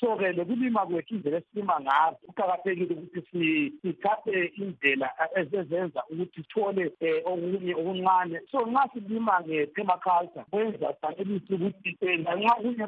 so-ke 0.00 0.32
lokulima 0.36 0.86
kwethu 0.86 1.14
indlela 1.14 1.36
esilima 1.38 1.80
ngazo 1.80 2.16
kuqakathekile 2.26 2.94
ukuthi 2.94 3.72
sithathe 3.82 4.44
indlela 4.44 5.10
ezezenza 5.40 6.04
ukuthi 6.10 6.42
sithole 6.42 6.92
um 7.00 7.32
okunye 7.32 7.74
okuncane 7.74 8.40
so 8.50 8.60
nxa 8.66 8.84
silima 8.92 9.36
nge-permaculture 9.46 10.44
kwenza 10.50 10.90
ukuthi 11.20 11.96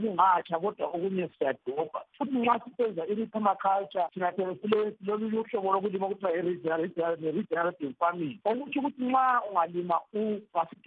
kungatsha 0.00 0.58
kodwa 0.60 0.86
okunye 0.86 1.28
siyadobha 1.38 2.00
futhi 2.18 2.34
nxa 2.38 2.56
sisenza 2.64 3.06
i-permaculture 3.06 4.04
thina 4.12 4.32
uhlobo 4.34 5.72
lokulima 5.72 6.06
okuthiwa 6.06 6.78
i 7.80 7.94
farming 7.98 8.38
ukuthi 8.44 9.02
nxa 9.08 9.26
ungalima 9.50 10.00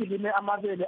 lime 0.08 0.32
amabele 0.32 0.88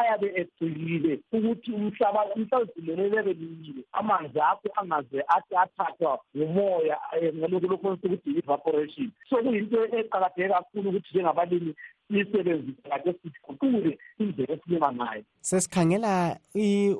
ayabe 0.00 0.26
egcilile 0.40 1.20
ukuthi 1.32 1.70
umhlaba 1.72 2.20
umhlawuzilelelebe 2.34 3.32
limile 3.32 3.82
amanzi 3.92 4.40
akho 4.40 4.68
angaze 4.80 5.20
athi 5.36 5.54
athathwa 5.56 6.18
ngumoya 6.36 6.96
eh, 7.20 7.34
lokhu 7.50 7.74
ukuthi 7.74 8.28
i-evaporation 8.30 9.10
so 9.28 9.36
kuyinto 9.36 9.78
eqakatheke 10.00 10.48
kakhulu 10.52 10.88
ukuthi 10.90 11.10
njengabalimi 11.14 11.72
siyisebenzise 12.12 12.82
kade 12.90 13.12
siguqule 13.22 13.90
indlela 14.22 14.54
esilima 14.54 14.88
ngayo 14.98 15.24
sesikhangela 15.48 16.14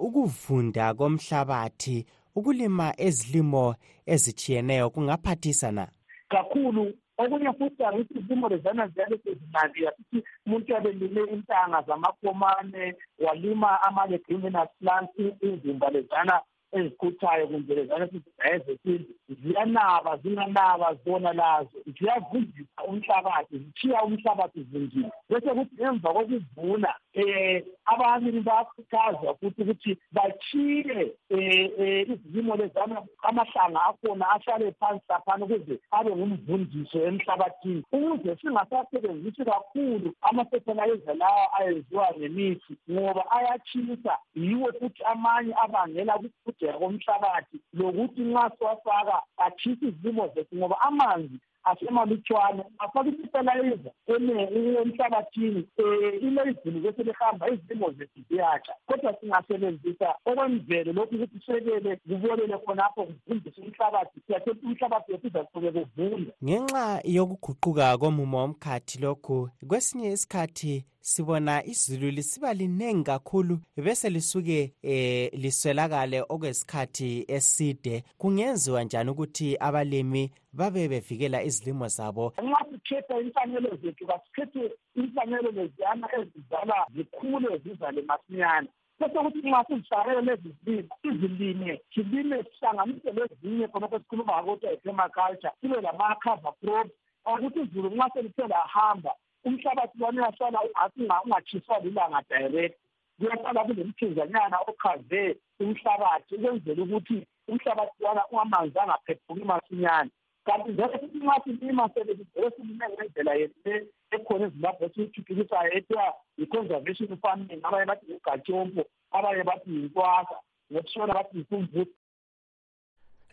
ukuvunda 0.07 0.87
komhlabathi 0.99 1.99
ukulima 2.38 2.87
ezilimo 3.07 3.66
ezithiyeneyo 4.14 4.87
kungaphathisa 4.95 5.69
na 5.76 5.85
kakhulu 6.33 6.85
okunye 7.23 7.50
futhi 7.59 7.83
angithi 7.85 8.14
izilimo 8.19 8.47
lezana 8.52 8.85
ziyabe 8.92 9.16
sezinandiya 9.25 9.90
futhi 9.97 10.19
umuntu 10.47 10.71
abelime 10.78 11.21
intanga 11.35 11.78
zamakhomane 11.88 12.85
walima 13.25 13.71
amanye-greenenas 13.87 14.71
plant 14.81 15.12
izimba 15.50 15.90
lezana 15.95 16.35
ezikhuthayo 16.73 17.47
kunjele 17.47 17.85
zana 17.87 18.07
sizibheze 18.09 18.76
sindlu 18.83 19.14
ziyanaba 19.43 20.17
zinganaba 20.17 20.95
zona 21.05 21.33
lazo 21.33 21.76
ziyavundisa 21.99 22.81
umhlabathi 22.88 23.59
zithiya 23.59 24.00
umhlabathi 24.09 24.61
zindlile 24.71 25.11
bese 25.31 25.49
kuthi 25.57 25.76
emva 25.88 26.09
kokuvuna 26.17 26.91
um 27.14 27.28
eh, 27.28 27.64
abalimi 27.85 28.40
bayakhuthazwa 28.40 29.35
futhi 29.40 29.62
ukuthi 29.62 29.92
bachiye 30.16 31.12
um 31.31 31.40
eh, 31.40 31.72
eh, 31.79 32.09
izilimo 32.14 32.55
lezana 32.61 32.96
amahlanga 33.29 33.81
akhona 33.88 34.27
ahlale 34.35 34.68
phansi 34.81 35.05
laphana 35.11 35.44
ukuze 35.44 35.77
abe 35.96 36.11
ngumvundiso 36.16 36.98
emhlabathini 37.09 37.83
ukuze 37.92 38.33
singasasebenzisi 38.40 39.42
kakhulu 39.51 40.09
amafethelayiza 40.29 41.14
lawa 41.20 41.44
ayenziwa 41.59 42.07
ngemithi 42.18 42.72
ngoba 42.92 43.22
ayatshisa 43.38 44.14
yiwo 44.42 44.68
futhi 44.79 45.03
amanye 45.12 45.53
abangela 45.64 46.14
kuqhudeka 46.22 46.79
komhlabathi 46.81 47.57
lokuthi 47.77 48.20
nxa 48.31 48.44
siwafaka 48.57 49.14
atshise 49.46 49.85
izilimo 49.90 50.22
zethu 50.35 50.55
ngoba 50.57 50.77
amanzi 50.88 51.38
asemalutshwane 51.64 52.64
afake 52.79 53.09
imipelayiza 53.09 53.90
emhlabathini 54.07 55.68
um 55.79 55.92
eh, 56.05 56.22
ilezulu 56.22 56.81
beselihamba 56.81 57.51
izilimo 57.51 57.90
zethu 57.90 58.20
ziyatsha 58.29 58.72
kodwa 58.87 59.14
singasebenzisa 59.20 60.14
okwemvelo 60.25 60.92
lokhu 60.92 61.14
ukuthi 61.14 61.38
sekele 61.46 61.96
kubolele 61.96 62.59
khonapho 62.59 63.05
kuvundise 63.07 63.61
umhlabathi 63.61 64.20
siyathe 64.27 64.51
umhlabathi 64.51 65.12
wethu 65.12 65.27
uzasuke 65.27 65.70
kuvunde 65.85 66.33
ngenxa 66.44 66.85
yokuguquka 67.16 67.98
komumo 68.01 68.37
womkhathi 68.42 68.96
lokhu 69.05 69.48
kwesinye 69.68 70.12
isikhathi 70.12 70.85
sibona 71.03 71.65
izulu 71.65 72.11
lisiba 72.11 72.55
liningi 72.55 73.05
kakhulu 73.05 73.59
bese 73.77 74.11
lisuke 74.11 74.59
eh 74.83 75.31
liswelakale 75.35 76.23
okwesikhathi 76.31 77.27
eside 77.37 78.05
kungenziwa 78.21 78.83
njani 78.87 79.11
ukuthi 79.11 79.49
abalimi 79.67 80.31
babe 80.59 80.83
bevikela 80.88 81.43
izilimo 81.49 81.87
zabo 81.97 82.25
nxa 82.45 82.61
sikhetha 82.73 83.15
imfanelo 83.25 83.71
zethu 83.83 84.05
kasikhethe 84.11 84.62
imfanelo 85.01 85.49
leziyana 85.57 86.07
ezizala 86.19 86.77
zikhule 86.95 87.53
zizale 87.65 88.01
masinyana 88.11 88.69
besekuthi 89.01 89.38
nxa 89.49 89.61
sizifakele 89.69 90.21
lezi 90.29 90.51
zilimo 90.62 90.91
izilime 91.09 91.71
silime 91.95 92.38
sihlanganise 92.47 93.11
lezinye 93.17 93.67
khonokho 93.73 93.97
esikhuluma 93.97 94.33
ngakuthiwa 94.35 94.71
yi-permaculture 94.73 95.53
sibe 95.61 95.77
lama-cover 95.85 96.53
crops 96.61 96.93
akuthi 97.31 97.61
izulu 97.67 97.88
nxa 97.97 98.07
selithe 98.15 98.45
lahamba 98.55 99.12
umhlabathi 99.46 99.98
lwana 99.98 100.20
uyasala 100.22 101.20
ungatshiswa 101.24 101.78
lilanga 101.85 102.20
direct 102.31 102.76
kuyasala 103.18 103.61
kunomthunzanyana 103.68 104.57
ochaze 104.70 105.22
umhlabathi 105.62 106.33
ukwenzela 106.37 106.81
ukuthi 106.85 107.16
umhlabathi 107.50 107.96
lwana 108.02 108.22
ungamanzi 108.31 108.78
angaphephuki 108.78 109.44
masinyane 109.50 110.11
kanti 110.46 110.68
njalo 110.74 110.96
futhi 111.02 111.18
nxa 111.22 111.37
silima 111.44 111.85
sebesilime 111.94 112.87
ngendlela 112.92 113.33
le 113.64 113.74
ekhona 114.14 114.44
ezimbabwe 114.48 114.83
esiyithuthukisayo 114.88 115.70
ethiwa 115.78 116.07
yi-conservation 116.38 117.12
farming 117.22 117.62
abanye 117.66 117.87
bathi 117.90 118.05
yigatshompo 118.11 118.83
abanye 119.16 119.42
bathi 119.50 119.66
yintwasa 119.74 120.37
ngokushona 120.70 121.12
bathi 121.18 121.35
yikumbuthi 121.38 121.94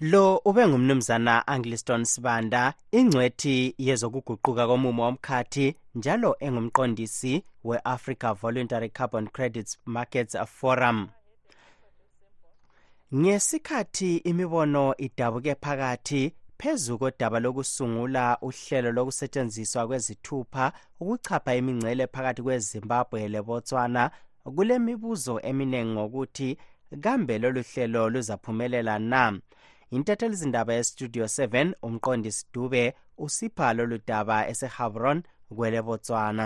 lo 0.01 0.41
ube 0.45 0.67
ngumnumzana 0.67 1.47
angliston 1.47 2.03
sibanda 2.05 2.73
ingcwethi 2.91 3.73
yezokuguquka 3.77 4.63
komumo 4.67 5.03
womkhathi 5.03 5.75
njalo 5.95 6.35
engumqondisi 6.39 7.43
we-africa 7.65 8.33
voluntary 8.41 8.89
carbon 8.89 9.27
credits 9.27 9.77
markets 9.85 10.37
forum 10.45 11.07
ngesikhathi 13.15 14.17
imibono 14.17 14.95
idabuke 14.97 15.55
phakathi 15.55 16.33
phezu 16.57 16.97
kodaba 16.97 17.39
lokusungula 17.39 18.37
uhlelo 18.41 18.91
lokusetshenziswa 18.91 19.87
kwezithupha 19.87 20.71
ukuchapha 20.99 21.55
imingcele 21.55 22.07
phakathi 22.07 22.41
kwezimbabwe 22.41 23.27
lebotswana 23.27 24.11
kule 24.55 24.79
mibuzo 24.79 25.39
eminingi 25.43 25.91
ngokuthi 25.91 26.57
kambe 27.01 27.39
lolu 27.39 27.63
hlelo 27.73 28.09
luzaphumelela 28.09 28.99
na 28.99 29.39
intatheli 29.97 30.33
izindaba 30.37 30.71
yestudio 30.77 31.25
7 31.35 31.67
umqondisi 31.87 32.45
dube 32.53 32.83
usipha 33.27 33.67
lolu 33.77 33.97
daba 34.09 34.37
esehabron 34.51 35.19
kwelebotswana 35.55 36.45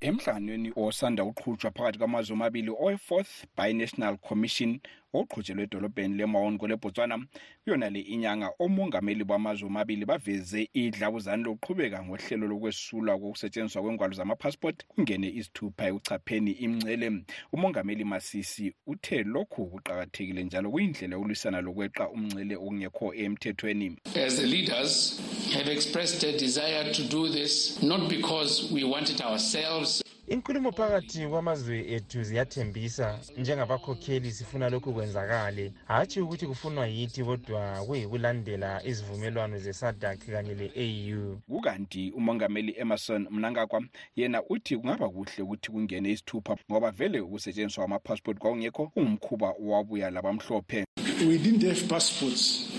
emdlanweni 0.00 0.72
osanda 0.76 1.24
uqhutshwa 1.24 1.70
phakathi 1.70 1.98
kwamazwe 1.98 2.34
omabili 2.34 2.70
oyi-fourth 2.86 3.32
bi-national 3.56 4.16
commission 4.28 4.70
oqhutshelwe 5.18 5.62
edolobheni 5.68 6.14
lemaonko 6.18 6.66
lebhotswana 6.70 7.16
kuyona 7.64 7.90
le 7.90 8.00
inyanga 8.14 8.48
omongameli 8.64 9.24
bamazwe 9.24 9.66
omabili 9.68 10.04
baveze 10.06 10.68
idlabuzane 10.80 11.42
lokuqhubeka 11.42 11.98
ngohlelo 12.06 12.46
lokwesulwa 12.46 13.18
kokusetshenziswa 13.18 13.82
kwengwalo 13.82 14.14
zamapasipoti 14.14 14.86
kungene 14.86 15.28
izithupha 15.38 15.88
ekuchapheni 15.90 16.52
imncele 16.62 17.06
umongameli 17.52 18.04
masisi 18.04 18.70
uthe 18.86 19.22
lokhu 19.22 19.66
kuqakathekile 19.66 20.42
njalo 20.44 20.70
kuyindlela 20.70 21.14
yokulwisana 21.14 21.58
lokweqa 21.66 22.04
umncele 22.14 22.54
okungekho 22.56 23.06
emthethweni 23.24 23.88
as 24.24 24.36
the 24.40 24.46
leaders 24.46 25.18
have 25.52 25.68
expressed 25.68 26.22
a 26.24 26.36
desire 26.36 26.92
to 26.92 27.02
do 27.04 27.28
this 27.28 27.80
not 27.82 28.06
because 28.08 28.70
we 28.70 28.84
want 28.84 29.08
it 29.10 29.20
ourselves 29.20 30.02
inkulumo 30.28 30.72
phakathi 30.72 31.26
kwamazwe 31.26 31.92
ethu 31.92 32.22
ziyathembisa 32.22 33.18
njengabakhokheli 33.36 34.32
sifuna 34.32 34.70
lokhu 34.70 34.92
kwenzakale 34.92 35.72
hatshi 35.86 36.20
ukuthi 36.20 36.46
kufunwa 36.46 36.86
yithi 36.86 37.24
kodwa 37.24 37.82
kuyikulandela 37.86 38.82
izivumelwano 38.86 39.58
zesadak 39.58 40.18
kanye 40.26 40.54
le-au 40.54 41.36
kukanti 41.48 42.10
umongameli 42.10 42.74
emerson 42.78 43.26
mnangagwa 43.30 43.82
yena 44.16 44.42
uthi 44.48 44.76
kungaba 44.76 45.08
kuhle 45.08 45.42
ukuthi 45.42 45.70
kungene 45.70 46.10
isithupha 46.12 46.56
ngoba 46.70 46.90
vele 46.90 47.20
ukusetshenziswa 47.20 47.82
kwamaphasiport 47.84 48.38
kwakungekho 48.38 48.86
kungumkhuba 48.86 49.54
wabuya 49.60 50.10
labamhlophe 50.10 50.84
we 51.28 51.38
didn't 51.38 51.64
have 51.64 51.86
passports 51.86 52.77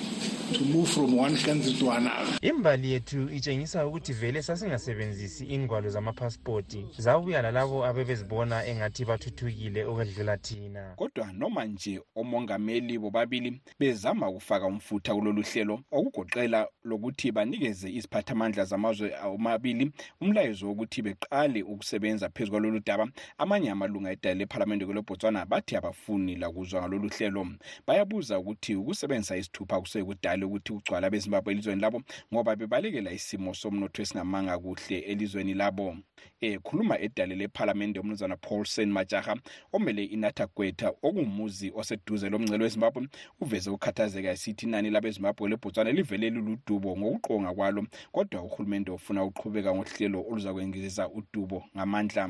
to 0.54 0.64
move 0.66 0.90
from 0.90 1.12
one 1.16 1.36
country 1.38 1.74
to 1.74 1.92
another 1.92 2.38
imbali 2.42 2.92
yethu 2.92 3.30
itshengisa 3.30 3.86
ukuthi 3.88 4.14
vele 4.14 4.42
sasingasebenzisi 4.42 5.46
ingwalo 5.46 5.90
zamaphasipoti 5.90 6.86
zabuya 6.98 7.42
lalabo 7.42 7.86
abebezibona 7.86 8.66
engathi 8.66 9.06
bathuthukile 9.06 9.84
okwedlula 9.86 10.38
thina 10.38 10.94
kodwa 10.96 11.32
noma 11.34 11.66
nje 11.66 12.02
omongameli 12.16 13.00
bobabili 13.00 13.62
bezama 13.80 14.30
ukufaka 14.30 14.66
umfutha 14.66 15.16
kulolu 15.16 15.42
hlelo 15.54 15.80
okugoqela 15.92 16.68
lokuthi 16.84 17.32
banikeze 17.32 17.90
iziphathamandla 17.94 18.66
zamazwe 18.66 19.12
omabili 19.26 19.92
umlayezo 20.22 20.68
wokuthi 20.68 21.02
beqale 21.02 21.64
ukusebenza 21.64 22.30
phezu 22.30 22.52
kwalolu 22.52 22.82
daba 22.86 23.08
amanye 23.38 23.72
amalunga 23.72 24.12
edale 24.12 24.36
lephalamende 24.36 24.86
kwelobhotswana 24.86 25.46
bathi 25.46 25.76
abafuni 25.76 26.36
lakuzwa 26.36 26.82
ngalolu 26.82 27.10
hlelo 27.18 27.48
bayabuza 27.88 28.40
ukuthi 28.40 28.76
ukusebenzisa 28.76 29.38
isithupha 29.38 29.82
kusekudala 29.82 30.39
lokuthi 30.40 30.74
ugcwala 30.74 31.08
abezimbabwe 31.08 31.54
elizweni 31.54 31.82
labo 31.82 32.02
ngoba 32.34 32.56
bebalekela 32.56 33.12
isimo 33.12 33.54
somnotho 33.54 34.02
esingamanga 34.02 34.60
kuhle 34.60 35.00
elizweni 35.00 35.54
labo 35.54 35.98
ekhuluma 36.42 36.98
eh, 37.00 37.04
edale 37.06 37.36
lephalamende 37.36 38.00
umnuzana 38.00 38.38
paulson 38.38 38.92
majaha 38.92 39.36
omele 39.74 40.04
inata 40.04 40.48
gweta 40.56 40.90
okungumuzi 40.90 41.72
oseduze 41.76 42.30
lomngcelo 42.30 42.64
wezimbabwe 42.64 43.08
uveze 43.42 43.70
ukukhathazeka 43.70 44.32
esithi 44.32 44.66
inani 44.66 44.90
labezimbabwe 44.90 45.50
lebhotswana 45.50 45.92
livele 45.92 46.30
luludubo 46.30 46.98
ngokuqonga 46.98 47.54
kwalo 47.54 47.86
kodwa 48.12 48.42
uhulumende 48.44 48.92
ofuna 48.92 49.24
uqhubeka 49.24 49.76
ngohlelo 49.76 50.24
oluza 50.32 50.54
kwengizisa 50.54 51.10
udubo 51.10 51.64
ngamandla 51.76 52.30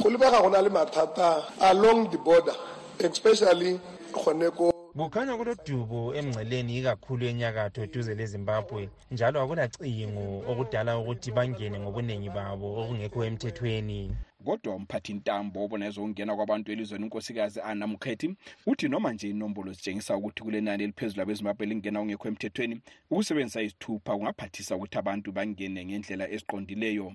go 0.00 0.10
lebaga 0.10 0.40
go 0.42 0.50
na 0.50 0.62
le 0.62 0.68
mathata 0.68 1.44
along 1.60 2.10
the 2.10 2.18
border 2.18 2.54
especially 3.00 3.80
gone 4.24 4.50
ko 4.50 4.71
kukhanya 5.00 5.32
kulodubo 5.38 5.98
emngceleni 6.18 6.72
ikakhulu 6.80 7.22
enyakatho 7.32 7.78
eduze 7.86 8.12
lezimbabwe 8.18 8.80
njalo 9.12 9.36
akulacingo 9.40 10.24
okudala 10.50 10.90
ukuthi 11.00 11.28
bangene 11.36 11.76
ngobuningi 11.82 12.28
babo 12.36 12.68
okungekho 12.80 13.18
emthethweni 13.28 14.00
kodwa 14.44 14.74
umphathi 14.78 15.12
ntambo 15.18 15.56
obona 15.64 15.84
ezokungena 15.88 16.32
kwabantu 16.36 16.68
elizweni 16.74 17.04
unkosikazi 17.06 17.58
ana 17.70 17.84
mukheti 17.90 18.28
uthi 18.70 18.86
noma 18.92 19.08
nje 19.12 19.26
inombolo 19.30 19.72
zitshengisa 19.72 20.16
ukuthi 20.18 20.42
kule 20.42 20.60
nani 20.60 20.82
eliphezulu 20.84 21.22
abezimbabwe 21.22 21.64
lingena 21.66 21.98
kungekho 22.00 22.26
emthethweni 22.28 22.76
ukusebenzisa 23.10 23.60
izithupha 23.62 24.12
kungaphathisa 24.14 24.72
ukuthi 24.76 24.96
abantu 25.02 25.28
bangene 25.36 25.80
ngendlela 25.88 26.24
eziqondileyo 26.34 27.06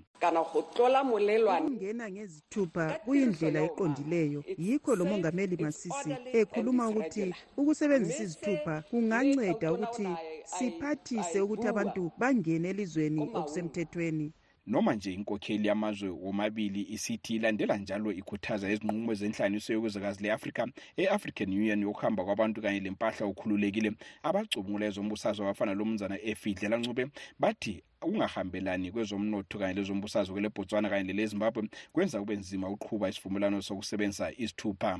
ukungena 1.63 2.05
ngezithupha 2.13 2.83
kuyindlela 3.05 3.59
eqondileyo 3.67 4.39
yikho 4.65 4.91
lo 4.99 5.03
mongameli 5.11 5.55
masisi 5.65 6.11
ekhuluma 6.41 6.83
ukuthi 6.91 7.23
ukusebenzisa 7.59 8.21
izithupha 8.27 8.73
kunganceda 8.89 9.67
ukuthi 9.75 10.07
siphathise 10.55 11.37
ukuthi 11.45 11.65
abantu 11.73 12.01
bangene 12.21 12.67
elizweni 12.73 13.21
okusemthethweni 13.37 14.27
noma 14.67 14.95
nje 14.95 15.13
inkokheli 15.13 15.67
yamazwe 15.67 16.10
womabili 16.10 16.82
isithi 16.89 17.36
ilandela 17.36 17.77
njalo 17.77 18.12
ikhuthaza 18.12 18.67
izinqumo 18.71 19.13
zenhlanganiso 19.19 19.73
yokwezakazi 19.73 20.19
le-afrika 20.23 20.63
e-african 20.97 21.49
union 21.51 21.82
yokuhamba 21.88 22.25
kwabantu 22.25 22.62
kanye 22.62 22.80
lempahla 22.84 23.23
okhululekile 23.32 23.89
abacubungula 24.27 24.86
ezombusazwe 24.89 25.41
abafana 25.45 25.73
lomnzana 25.80 26.17
efidlelancube 26.32 27.03
bathi 27.41 27.73
ukungahambelani 28.03 28.91
kwezomnotho 28.91 29.56
kanye 29.58 29.75
lezombusazwe 29.80 30.34
kwelebhotswana 30.36 30.88
kanye 30.91 31.08
lele 31.15 31.25
zimbabwe 31.32 31.63
kwenza 31.93 32.19
kube 32.19 32.36
nzima 32.36 32.67
ukuqhuba 32.69 33.10
isivumelwano 33.10 33.62
sokusebenzisa 33.63 34.25
izithupha 34.43 34.99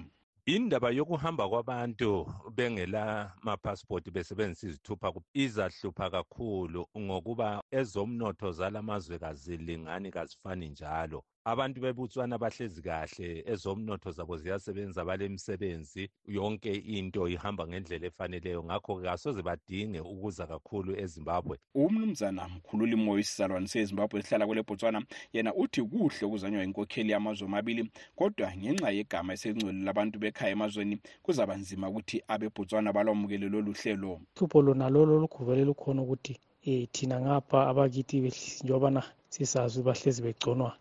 indaba 0.55 0.89
yokuhamba 0.91 1.45
kwabantu 1.51 2.12
bengela 2.55 3.03
mapassport 3.45 4.05
besebenzisa 4.15 4.65
izithupha 4.69 5.07
izahlupha 5.43 6.07
kakhulu 6.15 6.79
ngokuba 7.03 7.47
ezomnotho 7.79 8.47
zalamazwe 8.60 9.15
kazilingani 9.23 10.10
kazifani 10.15 10.69
njalo 10.71 11.19
abantu 11.47 11.79
bebutswana 11.81 12.38
bahlezi 12.38 12.81
kahle 12.81 13.43
ezomnotho 13.47 14.12
zabo 14.12 14.38
ziyasebenza 14.38 15.05
balemisebenzi 15.05 16.03
yonke 16.36 16.73
into 16.97 17.21
ihamba 17.36 17.63
ngendlela 17.69 18.05
efaneleyo 18.12 18.60
ngakho-ke 18.67 19.07
asoze 19.15 19.41
badinge 19.47 19.99
ukuza 20.12 20.43
kakhulu 20.51 20.89
ezimbabwe 21.03 21.55
umnumzana 21.83 22.43
mkhululi 22.53 22.95
moyo 23.03 23.19
isizalwane 23.23 23.67
sezimbabwe 23.73 24.15
esihlala 24.19 24.45
kwele 24.47 24.62
botswana 24.67 24.99
yena 25.36 25.51
uthi 25.63 25.81
kuhle 25.89 26.21
ukuzanywa 26.27 26.62
inkokheli 26.67 27.10
yamazwe 27.15 27.43
omabili 27.47 27.81
kodwa 28.19 28.47
ngenxa 28.60 28.89
yegama 28.97 29.31
esengcweli 29.36 29.81
labantu 29.88 30.15
bekhaya 30.21 30.51
emazweni 30.57 30.95
kuzaba 31.23 31.53
nzima 31.62 31.86
ukuthi 31.91 32.17
abebhotswana 32.33 32.89
balwamukele 32.95 33.47
lolu 33.53 33.71
hlelo 33.79 34.12
hlupho 34.36 34.57
lonalolo 34.65 35.12
olukhuvele 35.17 35.63
lukhona 35.69 35.99
ukuthi 36.03 36.33
um 36.67 36.86
thina 36.93 37.15
ngapha 37.23 37.57
abakithi 37.71 38.17
njengobana 38.60 39.01
sisazi 39.33 39.79
bahlezi 39.88 40.21
begconwa 40.27 40.71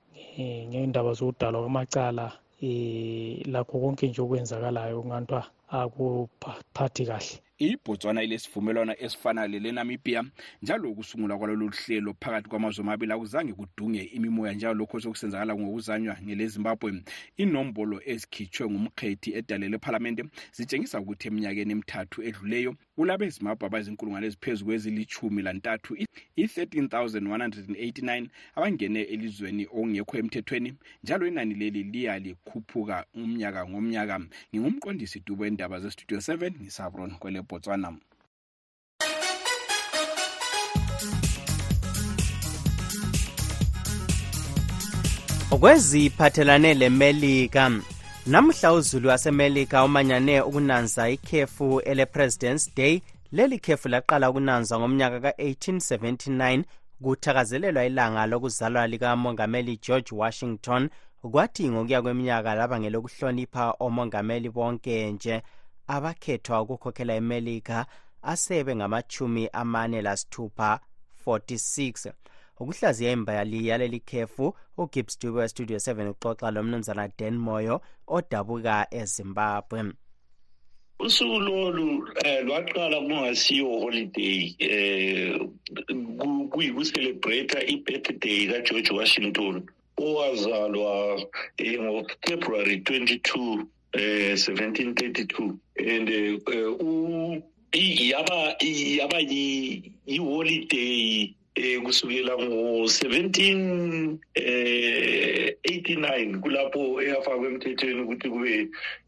ngendaba 0.69 1.13
zodalwa 1.19 1.59
kwamacala 1.65 2.27
um 2.71 3.37
lakho 3.53 3.75
konke 3.83 4.05
nje 4.09 4.21
okwenzakalayo 4.25 4.95
kungantiwa 5.03 5.43
akuphathi 5.69 7.07
kahle 7.07 7.41
ibhotswana 7.59 8.23
ilesivumelwano 8.23 8.95
esifana 8.99 9.47
lelenamibia 9.47 10.25
njalo 10.63 10.91
ukusungulwa 10.91 11.39
kwalolu 11.39 11.69
hlelo 11.69 12.15
phakathi 12.21 12.49
kwamazwe 12.49 12.83
amabili 12.83 13.13
akuzange 13.13 13.53
kudunge 13.53 14.03
imimoya 14.03 14.53
njalolokho 14.53 15.01
sokusenzakala 15.01 15.55
ngokuzanywa 15.55 16.17
ngele 16.25 16.47
zimbabwe 16.47 17.03
inombolo 17.37 18.01
ezikhitshwe 18.07 18.67
ngumkhethi 18.71 19.33
edalela 19.35 19.77
ephalamente 19.77 20.25
zitshengisa 20.57 21.01
ukuthi 21.01 21.29
eminyakeni 21.29 21.73
emithathu 21.73 22.23
edluleyo 22.29 22.71
kulabe 22.97 23.29
zimbabwe 23.29 23.67
abayizinkulungwane 23.67 24.27
eziphezu 24.27 24.65
kwezilishumi 24.65 25.43
lantathu 25.43 25.97
i-13189 26.43 28.29
abangene 28.57 29.01
elizweni 29.03 29.67
okungekho 29.67 30.19
emthethweni 30.19 30.75
njalo 31.05 31.27
inani 31.27 31.55
leli 31.55 31.83
liya 31.85 32.19
likhuphuka 32.19 33.05
umnyaka 33.15 33.61
ngomnyaka 33.69 34.21
ngingumqondisi 34.55 35.21
dubo 35.27 35.45
weendaba 35.59 35.81
zestudio 35.81 36.19
7 36.19 36.51
ngisabron 36.63 37.11
kwele 37.17 37.43
botswana 37.43 37.95
kweziphathelane 45.61 46.75
lemelika 46.75 47.73
namhla 48.27 48.73
uzulu 48.73 49.09
wasemelika 49.09 49.85
umanyane 49.85 50.41
ukunanza 50.41 51.11
ikhefu 51.11 51.81
ele-presidents 51.81 52.75
day 52.75 53.01
leli 53.33 53.59
khefu 53.59 53.89
laqala 53.89 54.31
ukunanzwa 54.31 54.79
ngomnyaka 54.79 55.21
ka-1879 55.21 56.63
kuthakazelelwa 57.03 57.85
ilanga 57.85 58.27
lokuzalwa 58.27 58.87
likamongameli 58.87 59.77
george 59.87 60.15
washington 60.15 60.89
kwathi 61.31 61.69
ngokuya 61.69 62.03
kweminyaka 62.03 62.55
laba 62.55 62.79
ukuhlonipha 62.99 63.75
omongameli 63.81 64.49
bonke 64.51 65.11
nje 65.13 65.43
abakhethwa 65.87 66.61
ukukhokhela 66.63 67.15
emelika 67.15 67.87
asebe 68.23 68.77
ngamachumi 68.77 69.49
amane 69.53 69.99
lasithupha 70.03 70.81
46 71.27 72.13
ukuhlaziya 72.61 73.13
imbali 73.13 73.67
yaleli 73.69 74.01
khefu 74.01 74.55
ugibbs 74.79 75.19
dube 75.21 75.39
westudio 75.41 75.77
7 75.77 76.11
uxoxa 76.15 76.51
lomnumzana 76.55 77.05
dan 77.19 77.37
moyo 77.47 77.81
odabuka 78.17 78.77
ezimbabwe 79.01 79.81
usuku 81.07 81.39
lolu 81.47 81.87
um 81.87 82.47
lwaqala 82.47 82.97
kungasiyo 83.09 83.67
holiday 83.83 84.39
eh, 84.59 85.41
um 86.23 86.49
kuyikucelebrata 86.51 87.59
i-birthday 87.73 88.41
kageorge 88.47 88.93
washington 89.01 89.55
owazalwa 90.05 90.95
ngofebruwari 91.85 92.75
22 92.77 93.37
um 93.39 93.67
1732 93.95 95.57
and 95.95 96.09
um 96.85 97.43
yaba 98.11 98.41
yiholiday 98.63 99.95
um 100.19 101.35
eh, 101.63 101.79
kusukela 101.85 102.33
ngo-1789 102.33 104.21
eh, 105.65 106.41
kulapho 106.43 106.83
eyafakwa 107.03 107.45
emthethweni 107.51 108.01
ukuthi 108.05 108.29
kube 108.33 108.55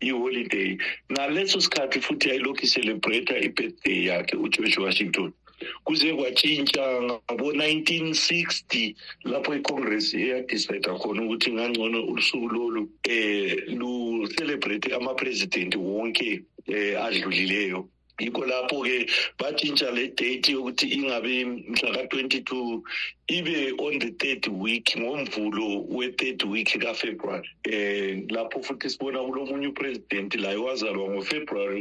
iholiday 0.09 0.71
naleso 1.15 1.57
sikhathi 1.65 1.99
futhi 2.07 2.27
ayilokhu 2.33 2.63
icelebrata 2.67 3.35
i-birthday 3.47 3.99
yakhe 4.09 4.35
ugeorge 4.45 4.79
washington 4.87 5.29
kuze 5.87 6.09
kwatshintsha 6.17 6.83
ngabo-1960 7.33 8.63
lapho 9.31 9.51
icongress 9.61 10.07
eyadicida 10.23 10.91
khona 11.01 11.21
ukuthi 11.25 11.49
ngangcono 11.57 11.99
usuku 12.15 12.47
lolu 12.55 12.83
um 13.17 13.79
lucelebrate 13.79 14.89
amapresidenti 14.99 15.77
wonke 15.91 16.29
um 16.39 16.91
adlulileyo 17.07 17.81
yikho 18.19 18.43
lapho-ke 18.47 18.99
batshintsha 19.41 19.89
le 19.97 20.03
date 20.19 20.49
yokuthi 20.55 20.87
ingabe 20.97 21.35
mhlaka-twenty-two 21.71 22.69
ibe 23.37 23.57
on 23.87 23.95
the 24.03 24.11
third 24.21 24.45
week 24.63 24.87
ngomvulo 25.01 25.67
we-third 25.97 26.43
week 26.51 26.69
kafebruwari 26.83 27.49
um 27.49 27.73
eh, 27.73 28.25
lapho 28.35 28.59
futhi 28.67 28.91
sibona 28.91 29.19
kulo 29.23 29.41
munye 29.51 29.69
uprezidenti 29.73 30.37
laye 30.43 30.57
wazalwa 30.67 31.07
ngofebruwari 31.13 31.79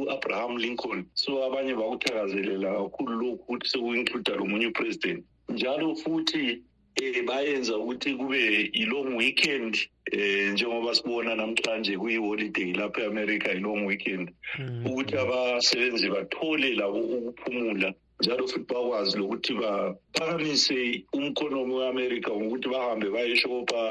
u-abraham 0.00 0.56
lincoln 0.56 1.04
so 1.14 1.32
abanye 1.46 1.72
bakuthakazelela 1.76 2.68
kakhulu 2.78 3.12
lokhu 3.12 3.32
ukuthi 3.36 3.66
sekuinkluda 3.68 4.32
lo 4.38 4.44
munye 4.48 4.66
uprezidenti 4.72 5.24
njalo 5.52 5.92
futhi 6.00 6.62
eh 7.02 7.22
bayenza 7.28 7.72
ukuthi 7.80 8.10
kube 8.18 8.40
i-long 8.82 9.08
weekend 9.20 9.72
eh 10.14 10.52
njengoba 10.52 10.90
sibona 10.98 11.30
namhlanje 11.40 11.92
kuyi-holiday 12.00 12.70
lapha 12.80 13.00
e-america 13.06 13.48
i-long 13.58 13.82
weekend 13.90 14.26
hmm. 14.56 14.84
ukuthi 14.88 15.14
abasebenzi 15.22 16.06
bathole 16.14 16.68
labo 16.80 16.98
ukuphumula 17.18 17.88
njalo 18.24 18.44
futhi 18.48 18.66
bakwazi 18.74 19.12
lokuthi 19.20 19.52
baphakamise 19.62 20.78
umkhonomi 21.18 21.72
we-amerika 21.78 22.28
ngokuthi 22.36 22.68
bahambe 22.74 23.06
bayeshopa 23.14 23.82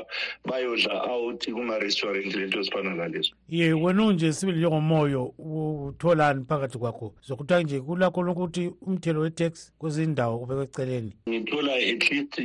bayodla 0.49 0.95
out 1.13 1.41
kuma-restaurant 1.55 2.31
lento 2.37 2.57
ezifana 2.61 2.91
nalezo 2.99 3.31
ye 3.57 3.65
wena 3.83 4.01
unje 4.09 4.27
sibili 4.37 4.57
njengomoyo 4.57 5.21
utholani 5.25 6.45
phakathi 6.49 6.77
kwakho 6.81 7.07
zokuthiwa 7.27 7.59
nje 7.63 7.77
kulakho 7.85 8.19
lokuthi 8.27 8.63
umthelo 8.87 9.17
we-tax 9.23 9.53
kwezindawo 9.79 10.33
ubekwe 10.43 10.65
eceleni 10.67 11.11
ngithola 11.33 11.73
at 11.93 12.03
least 12.11 12.35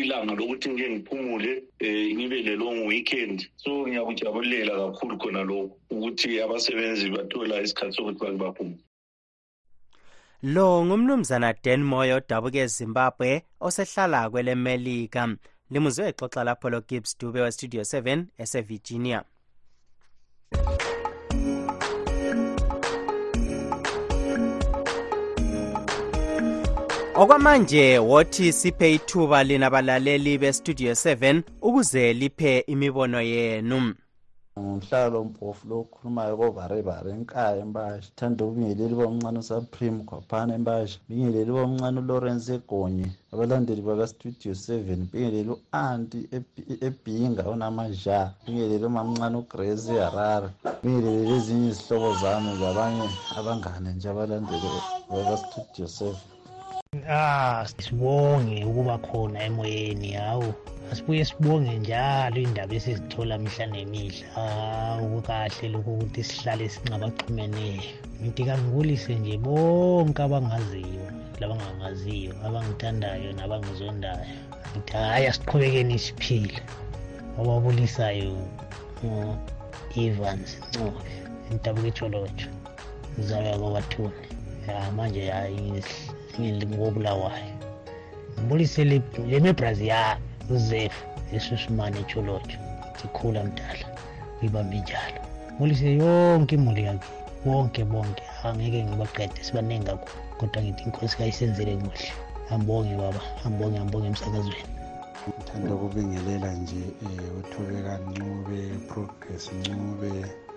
ilanga 0.00 0.32
lokuthi 0.38 0.66
ngike 0.70 0.86
ngiphumule 0.92 1.52
um 1.84 2.16
ngibe 2.16 2.38
le-long 2.46 2.78
weekend 2.90 3.36
so 3.62 3.70
ngiyakujabulela 3.86 4.72
kakhulu 4.82 5.14
khona 5.20 5.40
lokhu 5.48 5.72
ukuthi 5.92 6.30
abasebenzi 6.44 7.06
bathola 7.16 7.54
isikhathi 7.64 7.92
sokuthi 7.96 8.20
bake 8.20 8.36
baphumule 8.42 8.82
lo 10.42 10.84
ngumnumzana 10.84 11.52
dan 11.64 11.82
moyo 11.84 12.16
odabuka 12.16 12.58
ezimbabwe 12.60 13.30
osehlala 13.66 14.30
kwelemelika 14.30 15.22
limuzwe 15.70 16.04
exoxa 16.10 16.44
lapho 16.44 16.70
logibbs 16.70 17.18
dube 17.18 17.40
westudio 17.40 17.80
7 17.82 18.24
esevirginia 18.38 19.22
okwamanje 27.14 27.98
wothi 27.98 28.52
siphe 28.52 28.94
ithuba 28.94 29.44
lina 29.44 29.70
balaleli 29.70 30.38
bestudio 30.38 30.92
7 30.92 31.42
ukuze 31.62 32.12
liphe 32.12 32.58
imibono 32.66 33.20
yenu 33.22 33.94
ngihlala 34.64 35.18
mpofu 35.30 35.62
lo 35.68 35.74
okhulumayo 35.82 36.32
kovarebare 36.40 37.08
enkaya 37.18 37.58
empasha 37.66 38.08
thanda 38.18 38.40
ubingeleli 38.48 38.94
bomncane 39.00 39.38
usupreme 39.42 40.00
khwaphana 40.08 40.50
empasha 40.58 40.94
bingeleli 41.08 41.50
bomncane 41.56 41.96
ulawrence 42.02 42.48
egonye 42.58 43.08
abalandeli 43.32 43.80
bakastudio 43.88 44.52
seven 44.66 45.00
bingeleli 45.12 45.50
u-anti 45.54 46.18
ebhinga 46.88 47.42
onamaja 47.52 48.18
bingeleli 48.44 48.84
umamncane 48.90 49.36
ugrace 49.42 49.92
eharare 50.04 50.48
bingeleli 50.82 51.30
ezinye 51.38 51.68
izihlobo 51.72 52.08
zami 52.22 52.50
zabanye 52.60 53.06
abangane 53.38 53.88
nje 53.96 54.06
abalandeli 54.14 54.68
bakastudio 55.12 55.86
seven 55.98 56.26
ah 57.08 57.62
sibonge 57.78 58.64
ukuba 58.66 58.98
khona 58.98 59.38
emoyeni 59.48 60.10
hawu 60.20 60.48
asibuye 60.92 61.22
sibonge 61.30 61.72
njalo 61.82 62.36
iy'ndaba 62.42 62.74
esizithola 62.78 63.34
mihla 63.44 63.66
nemihla 63.74 64.26
hawu 64.36 65.16
kahle 65.28 65.66
lokhu 65.74 65.90
ukuthi 65.94 66.22
sihlale 66.28 66.64
singabaxhumeneyo 66.74 67.82
ngithi 68.20 68.42
kangibulise 68.48 69.12
nje 69.18 69.34
bonke 69.44 70.20
abangaziyo 70.26 71.04
labangangaziyo 71.40 72.32
abangithandayo 72.46 73.28
nabangizondayo 73.38 74.24
ngithi 74.76 74.92
hhayi 75.10 75.26
asiqhubekeni 75.30 75.96
siphile 76.04 76.56
obabulisayo 77.40 78.34
u-evans 79.06 80.48
ncobe 80.68 81.04
intabuka 81.52 81.88
ijolojo 81.90 82.46
zabe 83.26 83.50
kobathuna 83.60 84.25
ya 84.72 84.82
manje 84.96 85.22
ya 85.30 85.38
ngobulawayo 86.74 87.52
ngibulise 88.38 88.82
le 89.28 89.36
mebrazi 89.44 89.84
ya 89.94 90.02
uzefu 90.54 91.02
esusimane 91.36 91.96
echolotsho 92.04 92.58
sikhula 93.00 93.40
mdala 93.48 93.84
uyibambe 94.40 94.76
njalo 94.82 95.20
ngibulise 95.50 95.86
yonke 96.00 96.52
imuli 96.58 96.82
yakhe 96.88 97.10
bonke 97.44 97.82
bonke 97.92 98.22
angeke 98.46 98.78
ngibaqede 98.86 99.38
sibaningi 99.46 99.86
kakhulu 99.88 100.20
kodwa 100.38 100.58
ngithi 100.62 100.82
inkosi 100.86 101.14
kayisenzele 101.18 101.72
kuhle 101.82 102.08
ambonge 102.54 102.94
baba 103.02 103.22
ambonge 103.46 103.78
ambonge 103.84 104.06
emsakazweni 104.10 104.72
ngithanda 105.30 105.70
ukubingelela 105.76 106.48
nje 106.58 106.82
um 107.04 107.10
eh, 107.20 107.38
uthubeka 107.40 107.92
ncube 108.10 108.60
progress 108.88 109.44
ncube 109.56 110.10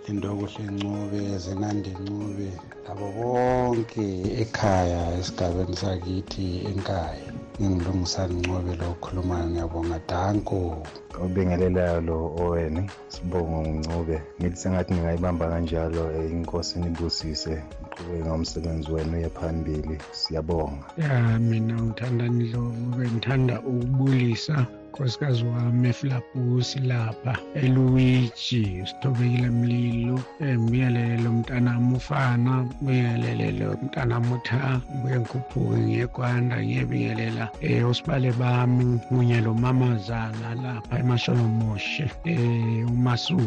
indokuhle 0.08 0.66
ncube 0.74 1.22
zenandi 1.44 1.92
ncube 2.04 2.48
labo 2.86 3.06
bonke 3.18 4.06
ekhaya 4.44 5.02
esigabeni 5.20 5.76
sakithi 5.84 6.48
enkaya 6.70 7.28
ngingilungisa 7.62 8.22
ncube 8.38 8.72
lo 8.82 8.90
khulumayo 9.04 9.46
ngiyabonga 9.50 9.98
danko 10.10 10.58
obingelelayo 11.24 12.00
lo 12.08 12.18
oweni 12.44 12.84
sibongo 13.14 13.58
ngcube 13.80 14.16
ngithi 14.38 14.60
sengathi 14.62 14.92
ningayibamba 14.94 15.46
kanjalo 15.54 16.02
eh, 16.18 16.28
inkosini 16.36 16.86
ibusise 16.92 17.54
uqhubeke 17.86 18.22
ngomsebenzi 18.28 18.88
wenu 18.96 19.14
uye 19.18 19.30
phambili 19.38 19.96
siyabonga 20.20 20.86
ya 21.04 21.12
mina 21.48 21.76
ngithanda 21.84 22.26
ndlovu 22.36 22.84
bengithanda 22.98 23.56
ukubulisa 23.70 24.56
unkosikazi 24.90 25.44
wami 25.44 25.90
eflapusi 25.90 26.80
lapha 26.80 27.38
eluwiji 27.56 28.84
sithobekile 28.86 29.50
mlilo 29.50 30.20
eh, 30.42 30.60
ngibuyelele 30.60 31.18
lo 31.24 31.32
mntanami 31.32 31.96
ufana 31.98 32.52
ngibuyelele 32.64 33.52
lo 33.52 33.76
mntanami 33.84 34.34
utha 34.34 34.62
ngibuye 34.98 35.20
ngikhuphuke 35.20 35.78
ngiyekwanda 35.82 36.56
ngiyebingelela 36.66 37.46
um 37.54 37.60
eh, 37.62 37.90
usibale 37.90 38.32
bami 38.40 38.98
kunye 39.08 39.38
lo 39.46 39.52
mamazana 39.64 40.48
lapha 40.64 40.94
emasholomoshe 41.04 42.06
um 42.26 42.32
eh, 42.32 42.92
umasu 42.94 43.38
um 43.38 43.44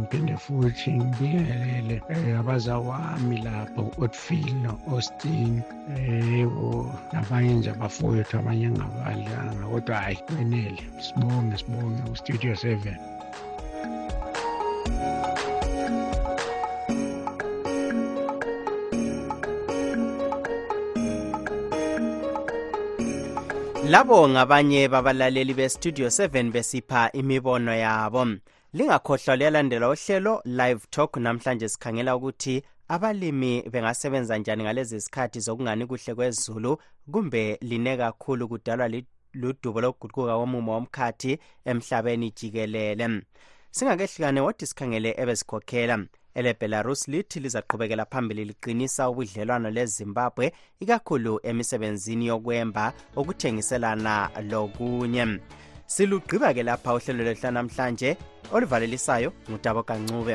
ngiphinde 0.00 0.34
futhi 0.44 0.88
ngibingelele 0.96 1.96
um 2.08 2.40
abazawami 2.40 3.36
lapho 3.46 3.82
otfield 4.04 4.54
no-austin 4.64 5.52
um 5.96 6.92
nabanye 7.12 7.52
oh, 7.54 7.58
nje 7.58 7.70
abafowethu 7.70 8.34
abanye 8.38 8.64
engabalanga 8.66 9.66
kodwa 9.70 9.96
hhayi 10.00 10.18
kufanele 10.50 10.82
sibonge 11.00 11.56
sibonge 11.58 12.10
ustudio 12.12 12.56
seven 12.56 12.96
labo 23.90 24.28
ngabanye 24.28 24.88
babalaleli 24.88 25.54
bestudio 25.54 26.06
7 26.08 26.50
besipha 26.52 27.12
imibono 27.12 27.74
yabo 27.74 28.26
lingakhohlwa 28.72 29.36
liyalandela 29.36 29.90
uhlelo 29.90 30.42
live 30.44 30.80
talk 30.90 31.16
namhlanje 31.16 31.68
sikhangela 31.68 32.16
ukuthi 32.16 32.62
abalimi 32.88 33.62
bengasebenza 33.62 34.38
njani 34.38 34.62
ngalezi 34.62 34.98
zikhathi 34.98 35.40
zokungani 35.40 35.86
kuhle 35.86 36.14
kwezulu 36.14 36.78
kumbe 37.10 37.58
line 37.62 37.96
kakhulu 37.96 38.48
kudalwa 38.48 38.88
ludubo 39.32 39.80
lokuguquka 39.80 40.34
komumo 40.36 40.72
womkhathi 40.74 41.38
emhlabeni 41.66 42.30
jikelele 42.38 43.22
singakehlukane 43.70 44.40
wodwa 44.40 44.62
isikhangele 44.64 45.10
ebesikhokhela 45.22 45.96
elebelarus 46.38 47.08
lithi 47.12 47.38
lizaqhubekela 47.40 48.04
phambili 48.12 48.44
liqinisa 48.50 49.08
ubudlelwano 49.10 49.70
lezimbabwe 49.70 50.52
ikakhulu 50.82 51.40
emisebenzini 51.42 52.26
yokwemba 52.30 52.92
ukuthengiselana 53.20 54.14
lokunye 54.50 55.24
silugqiba-ke 55.94 56.62
lapha 56.62 56.94
uhlelo 56.96 57.22
lwehlanamhlanje 57.24 58.10
oluvalelisayo 58.54 59.28
ngutabo 59.50 59.82
kancube 59.88 60.34